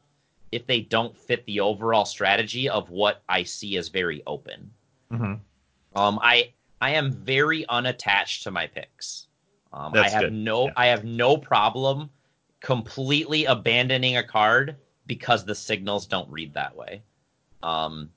[0.51, 4.71] if they don't fit the overall strategy of what I see as very open.
[5.13, 5.35] Mm-hmm.
[5.95, 6.51] Um, I
[6.81, 9.27] I am very unattached to my picks.
[9.71, 10.33] Um, I have good.
[10.33, 10.73] no yeah.
[10.75, 12.09] I have no problem
[12.59, 14.77] completely abandoning a card
[15.11, 17.01] because the signals don't read that way.
[17.63, 18.09] Um,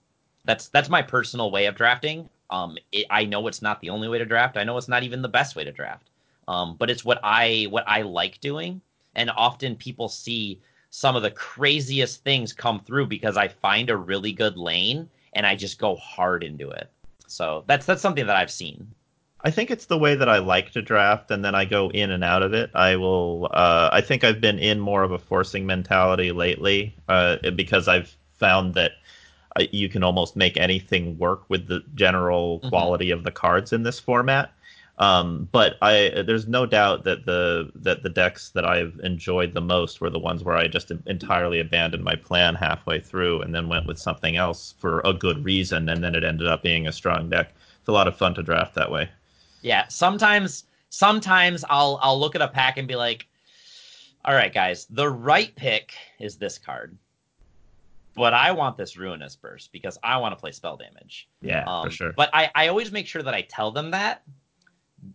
[0.45, 2.29] that's that's my personal way of drafting.
[2.51, 4.57] Um, it, I know it's not the only way to draft.
[4.57, 6.09] I know it's not even the best way to draft.
[6.47, 8.81] Um, but it's what I what I like doing,
[9.16, 10.61] and often people see
[10.91, 15.45] some of the craziest things come through because I find a really good lane and
[15.45, 16.89] I just go hard into it.
[17.27, 18.87] So that's that's something that I've seen.
[19.47, 22.11] I think it's the way that I like to draft, and then I go in
[22.11, 22.71] and out of it.
[22.75, 23.51] I will.
[23.53, 28.16] Uh, I think I've been in more of a forcing mentality lately uh, because I've
[28.39, 28.93] found that
[29.57, 32.71] uh, you can almost make anything work with the general mm-hmm.
[32.71, 34.51] quality of the cards in this format.
[34.97, 39.61] Um, but I, there's no doubt that the that the decks that I've enjoyed the
[39.61, 43.69] most were the ones where I just entirely abandoned my plan halfway through and then
[43.69, 46.93] went with something else for a good reason, and then it ended up being a
[46.93, 47.53] strong deck.
[47.81, 49.11] It's a lot of fun to draft that way.
[49.65, 53.27] Yeah, sometimes sometimes I'll I'll look at a pack and be like,
[54.24, 56.97] all right, guys, the right pick is this card.
[58.15, 61.28] but I want this ruinous burst because I want to play spell damage.
[61.41, 62.12] Yeah, Um, for sure.
[62.12, 64.23] But I, I always make sure that I tell them that.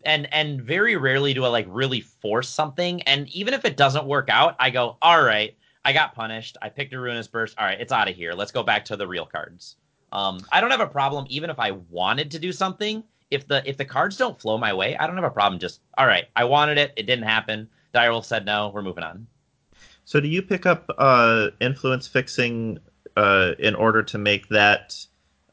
[0.03, 3.01] And and very rarely do I like really force something.
[3.03, 5.55] And even if it doesn't work out, I go, all right,
[5.85, 6.57] I got punished.
[6.61, 7.55] I picked a ruinous burst.
[7.59, 8.33] All right, it's out of here.
[8.33, 9.75] Let's go back to the real cards.
[10.11, 13.03] Um, I don't have a problem even if I wanted to do something.
[13.31, 15.59] If the if the cards don't flow my way, I don't have a problem.
[15.59, 16.93] Just all right, I wanted it.
[16.97, 17.69] It didn't happen.
[17.93, 18.69] Direwolf said no.
[18.69, 19.27] We're moving on.
[20.05, 22.79] So do you pick up uh, influence fixing
[23.15, 25.05] uh, in order to make that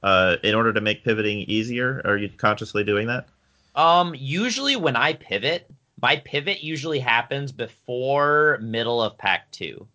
[0.02, 2.00] uh, in order to make pivoting easier?
[2.04, 3.28] Are you consciously doing that?
[3.74, 5.70] Um, usually when I pivot,
[6.00, 9.88] my pivot usually happens before middle of pack two.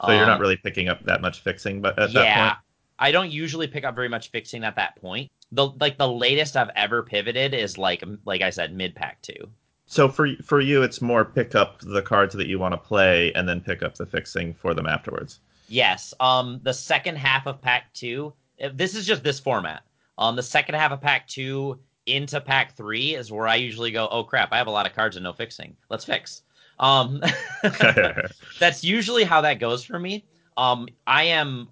[0.00, 2.56] So you're not Um, really picking up that much fixing, but at that yeah, point,
[2.98, 5.30] I don't usually pick up very much fixing at that point.
[5.52, 9.48] The like the latest I've ever pivoted is like like I said mid pack two.
[9.86, 13.32] so for for you, it's more pick up the cards that you want to play
[13.34, 15.40] and then pick up the fixing for them afterwards.
[15.68, 16.14] Yes.
[16.20, 18.32] Um, the second half of pack two.
[18.74, 19.82] This is just this format.
[20.18, 24.08] Um, the second half of pack two into pack three is where I usually go.
[24.10, 24.52] Oh crap!
[24.52, 25.76] I have a lot of cards and no fixing.
[25.90, 26.42] Let's fix.
[26.78, 27.22] Um,
[28.58, 30.24] that's usually how that goes for me.
[30.56, 31.68] Um, I am,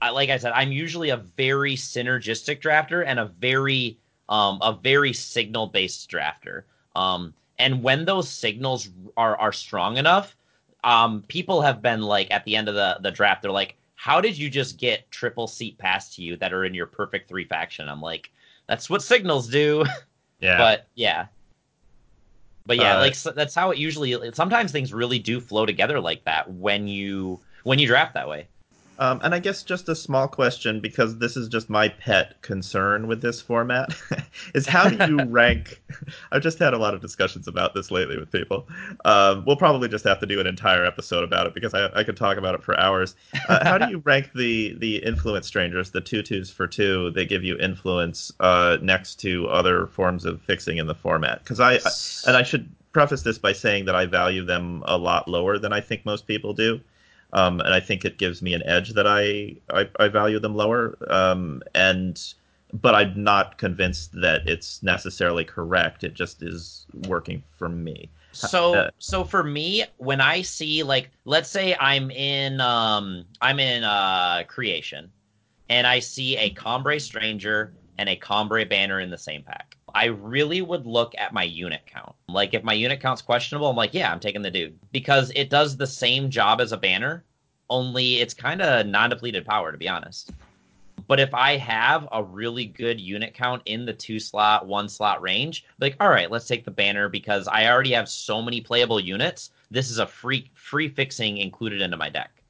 [0.00, 3.98] I, like I said, I'm usually a very synergistic drafter and a very,
[4.28, 6.64] um, a very signal based drafter.
[6.94, 10.36] Um, and when those signals are are strong enough,
[10.84, 14.20] um, people have been like at the end of the the draft, they're like, "How
[14.20, 17.44] did you just get triple seat passed to you that are in your perfect three
[17.44, 18.30] faction?" I'm like,
[18.68, 19.84] "That's what signals do."
[20.40, 20.58] yeah.
[20.58, 21.26] but yeah
[22.66, 26.00] but yeah Uh, like so that's how it usually sometimes things really do flow together
[26.00, 28.48] like that when you when you draft that way
[28.98, 33.06] Um, and I guess just a small question because this is just my pet concern
[33.06, 33.94] with this format
[34.54, 35.82] is how do you rank?
[36.32, 38.66] I've just had a lot of discussions about this lately with people.
[39.04, 42.04] Um, we'll probably just have to do an entire episode about it because I, I
[42.04, 43.14] could talk about it for hours.
[43.48, 47.10] Uh, how do you rank the the influence strangers, the two twos for two?
[47.10, 51.60] They give you influence uh, next to other forms of fixing in the format because
[51.60, 51.90] I, I
[52.26, 55.70] and I should preface this by saying that I value them a lot lower than
[55.70, 56.80] I think most people do.
[57.32, 60.54] Um, and I think it gives me an edge that I I, I value them
[60.54, 60.96] lower.
[61.10, 62.22] Um, and
[62.72, 66.04] but I'm not convinced that it's necessarily correct.
[66.04, 68.10] It just is working for me.
[68.32, 73.58] so Uh, so for me when i see like let's say i'm in um i'm
[73.58, 75.10] in uh creation
[75.70, 80.04] and i see a Combrei stranger and a Combrei banner in the same pack i
[80.04, 83.94] really would look at my unit count like if my unit count's questionable i'm like
[83.94, 87.24] yeah i'm taking the dude because it does the same job as a banner
[87.70, 90.32] only it's kind of non-depleted power to be honest
[91.08, 95.22] but if I have a really good unit count in the two slot, one slot
[95.22, 98.98] range, like, all right, let's take the banner because I already have so many playable
[98.98, 99.50] units.
[99.70, 102.42] This is a free free fixing included into my deck.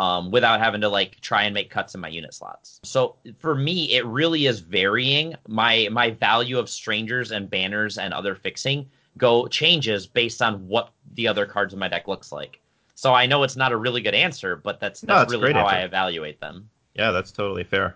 [0.00, 2.80] Um, without having to like try and make cuts in my unit slots.
[2.84, 5.34] So for me, it really is varying.
[5.46, 10.90] My my value of strangers and banners and other fixing go changes based on what
[11.16, 12.60] the other cards in my deck looks like.
[12.94, 15.56] So I know it's not a really good answer, but that's No, that's really great
[15.56, 16.70] how I evaluate them.
[16.94, 17.94] Yeah, that's totally fair.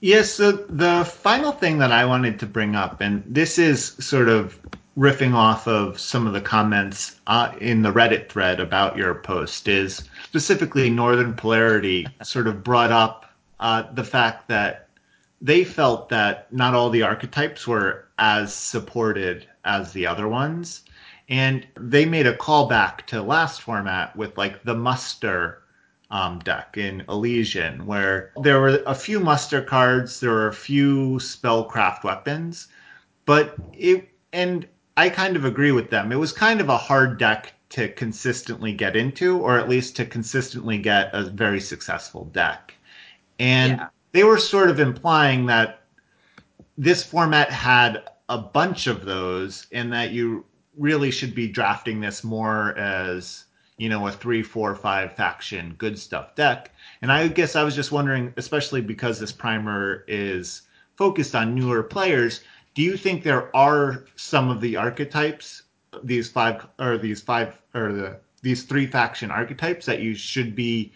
[0.00, 4.28] Yes, so the final thing that I wanted to bring up, and this is sort
[4.28, 4.58] of
[4.96, 9.66] riffing off of some of the comments uh, in the Reddit thread about your post,
[9.68, 13.26] is specifically Northern Polarity sort of brought up
[13.60, 14.88] uh, the fact that
[15.40, 20.82] they felt that not all the archetypes were as supported as the other ones.
[21.28, 25.62] And they made a callback to last format with like the muster
[26.10, 31.16] um, deck in Elysian, where there were a few muster cards, there were a few
[31.16, 32.68] spellcraft weapons,
[33.24, 34.66] but it and
[34.96, 36.12] I kind of agree with them.
[36.12, 40.04] It was kind of a hard deck to consistently get into, or at least to
[40.06, 42.74] consistently get a very successful deck.
[43.38, 43.88] And Yeah.
[44.12, 45.80] they were sort of implying that
[46.78, 50.44] this format had a bunch of those, and that you
[50.78, 53.44] really should be drafting this more as
[53.76, 56.70] you know a three, four, five faction good stuff deck.
[57.02, 60.62] And I guess I was just wondering, especially because this primer is
[60.96, 62.42] focused on newer players,
[62.74, 65.62] do you think there are some of the archetypes,
[66.02, 70.92] these five or these five or the these three faction archetypes that you should be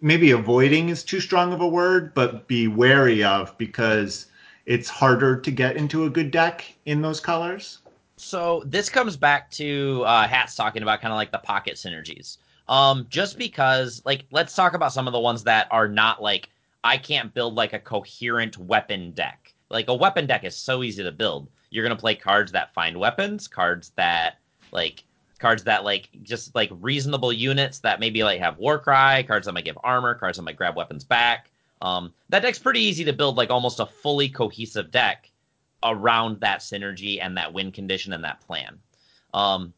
[0.00, 4.26] maybe avoiding is too strong of a word, but be wary of because
[4.66, 7.78] it's harder to get into a good deck in those colors?
[8.16, 12.36] So this comes back to uh, Hats talking about kind of like the pocket synergies.
[12.68, 16.50] Um, just because, like, let's talk about some of the ones that are not like
[16.84, 19.39] I can't build like a coherent weapon deck.
[19.70, 21.48] Like a weapon deck is so easy to build.
[21.70, 24.38] You're gonna play cards that find weapons, cards that
[24.72, 25.04] like
[25.38, 29.64] cards that like just like reasonable units that maybe like have Warcry, cards that might
[29.64, 31.50] give armor, cards that might grab weapons back.
[31.82, 35.30] Um, that deck's pretty easy to build, like almost a fully cohesive deck
[35.82, 38.78] around that synergy and that win condition and that plan.
[39.32, 39.72] Um,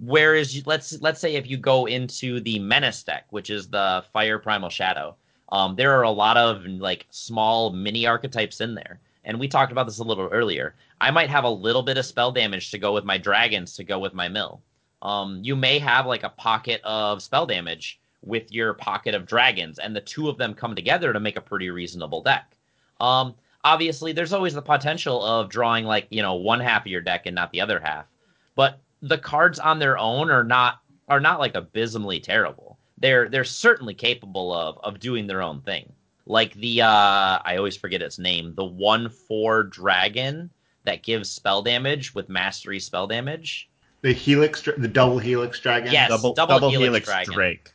[0.00, 4.38] whereas let's let's say if you go into the menace deck, which is the fire
[4.38, 5.16] primal shadow,
[5.50, 9.72] um, there are a lot of like small mini archetypes in there, and we talked
[9.72, 10.74] about this a little earlier.
[11.00, 13.84] I might have a little bit of spell damage to go with my dragons to
[13.84, 14.60] go with my mill.
[15.02, 19.78] Um, you may have like a pocket of spell damage with your pocket of dragons,
[19.78, 22.54] and the two of them come together to make a pretty reasonable deck.
[23.00, 23.34] Um,
[23.64, 27.26] obviously, there's always the potential of drawing like you know one half of your deck
[27.26, 28.06] and not the other half,
[28.54, 32.67] but the cards on their own are not are not like abysmally terrible.
[33.00, 35.92] They're they're certainly capable of of doing their own thing.
[36.26, 40.50] Like the uh, I always forget its name, the one four dragon
[40.84, 43.68] that gives spell damage with mastery spell damage.
[44.02, 45.92] The helix, the double helix dragon.
[45.92, 47.34] Yes, double, double double Helix helix, Dragon.
[47.34, 47.72] Drake.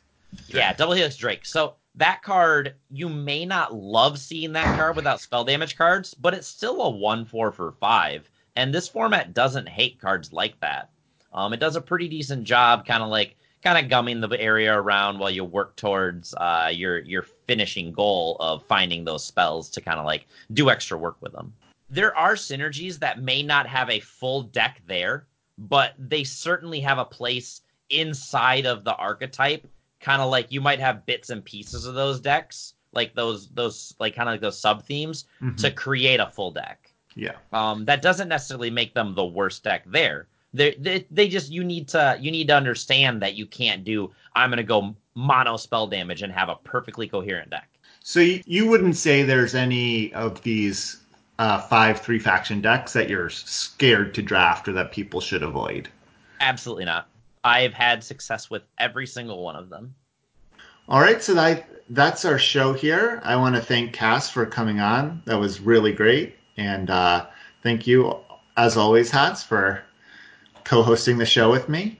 [0.48, 1.44] Yeah, double helix Drake.
[1.44, 6.34] So that card, you may not love seeing that card without spell damage cards, but
[6.34, 8.28] it's still a one four for five.
[8.56, 10.90] And this format doesn't hate cards like that.
[11.32, 14.78] Um, it does a pretty decent job, kind of like kind of gumming the area
[14.78, 19.80] around while you work towards uh, your your finishing goal of finding those spells to
[19.80, 21.52] kind of like do extra work with them.
[21.90, 25.26] There are synergies that may not have a full deck there,
[25.58, 29.66] but they certainly have a place inside of the archetype.
[30.00, 33.94] Kind of like you might have bits and pieces of those decks, like those those
[33.98, 35.56] like kind of like those sub themes, Mhm.
[35.56, 36.90] to create a full deck.
[37.16, 37.36] yeah.
[37.52, 40.26] Um, that doesn't necessarily make them the worst deck there.
[40.54, 44.12] They, they they just you need to you need to understand that you can't do
[44.36, 47.68] I'm gonna go mono spell damage and have a perfectly coherent deck.
[48.00, 51.02] So you, you wouldn't say there's any of these
[51.38, 55.88] uh, five three faction decks that you're scared to draft or that people should avoid.
[56.40, 57.08] Absolutely not.
[57.42, 59.94] I've had success with every single one of them.
[60.88, 63.20] All right, so that that's our show here.
[63.24, 65.22] I want to thank Cass for coming on.
[65.24, 67.26] That was really great, and uh,
[67.62, 68.18] thank you,
[68.56, 69.82] as always, Hats, for
[70.64, 71.98] co-hosting the show with me.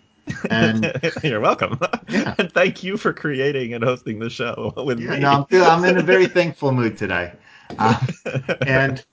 [0.51, 0.93] And
[1.23, 1.79] You're welcome.
[2.09, 2.35] Yeah.
[2.39, 5.19] and thank you for creating and hosting the show with yeah, me.
[5.21, 7.33] no, I'm, I'm in a very thankful mood today.
[7.79, 7.99] Uh,
[8.67, 9.05] and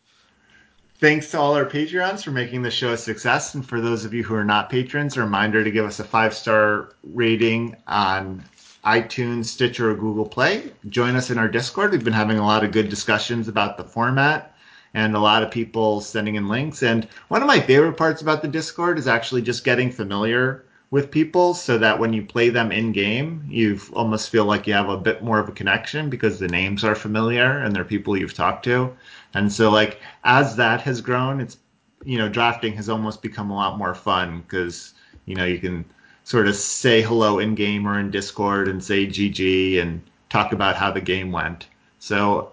[1.00, 3.56] thanks to all our Patreons for making the show a success.
[3.56, 6.04] And for those of you who are not patrons, a reminder to give us a
[6.04, 8.44] five star rating on
[8.86, 10.72] iTunes, Stitcher, or Google Play.
[10.90, 11.92] Join us in our Discord.
[11.92, 14.56] We've been having a lot of good discussions about the format
[14.94, 16.84] and a lot of people sending in links.
[16.84, 21.10] And one of my favorite parts about the Discord is actually just getting familiar with
[21.10, 24.90] people so that when you play them in game, you almost feel like you have
[24.90, 28.34] a bit more of a connection because the names are familiar and they're people you've
[28.34, 28.94] talked to.
[29.34, 31.58] And so, like, as that has grown, it's,
[32.04, 34.94] you know, drafting has almost become a lot more fun because,
[35.26, 35.86] you know, you can
[36.26, 40.76] sort of say hello in game or in Discord and say GG and talk about
[40.76, 41.68] how the game went.
[42.00, 42.52] So,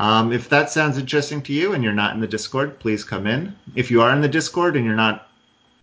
[0.00, 3.26] um, if that sounds interesting to you and you're not in the Discord, please come
[3.26, 3.54] in.
[3.74, 5.28] If you are in the Discord and you're not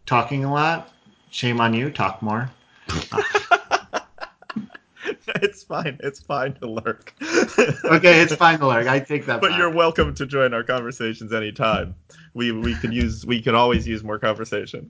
[0.08, 0.92] talking a lot,
[1.30, 1.92] shame on you.
[1.92, 2.50] Talk more.
[5.36, 6.00] it's fine.
[6.02, 7.14] It's fine to lurk.
[7.86, 8.88] Okay, it's fine, to lurk.
[8.88, 9.40] I take that.
[9.40, 9.60] But back.
[9.60, 11.94] you're welcome to join our conversations anytime.
[12.34, 14.90] We we can use we can always use more conversation.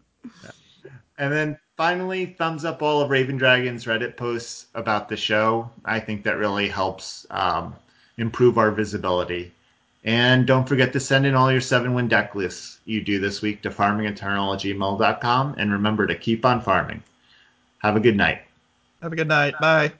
[1.17, 5.69] And then finally, thumbs up all of Raven Dragon's Reddit posts about the show.
[5.83, 7.75] I think that really helps um,
[8.17, 9.51] improve our visibility.
[10.03, 13.41] And don't forget to send in all your seven win deck lists you do this
[13.41, 15.55] week to farmingeternal@gmail.com.
[15.57, 17.03] And remember to keep on farming.
[17.79, 18.41] Have a good night.
[19.01, 19.53] Have a good night.
[19.59, 19.91] Bye.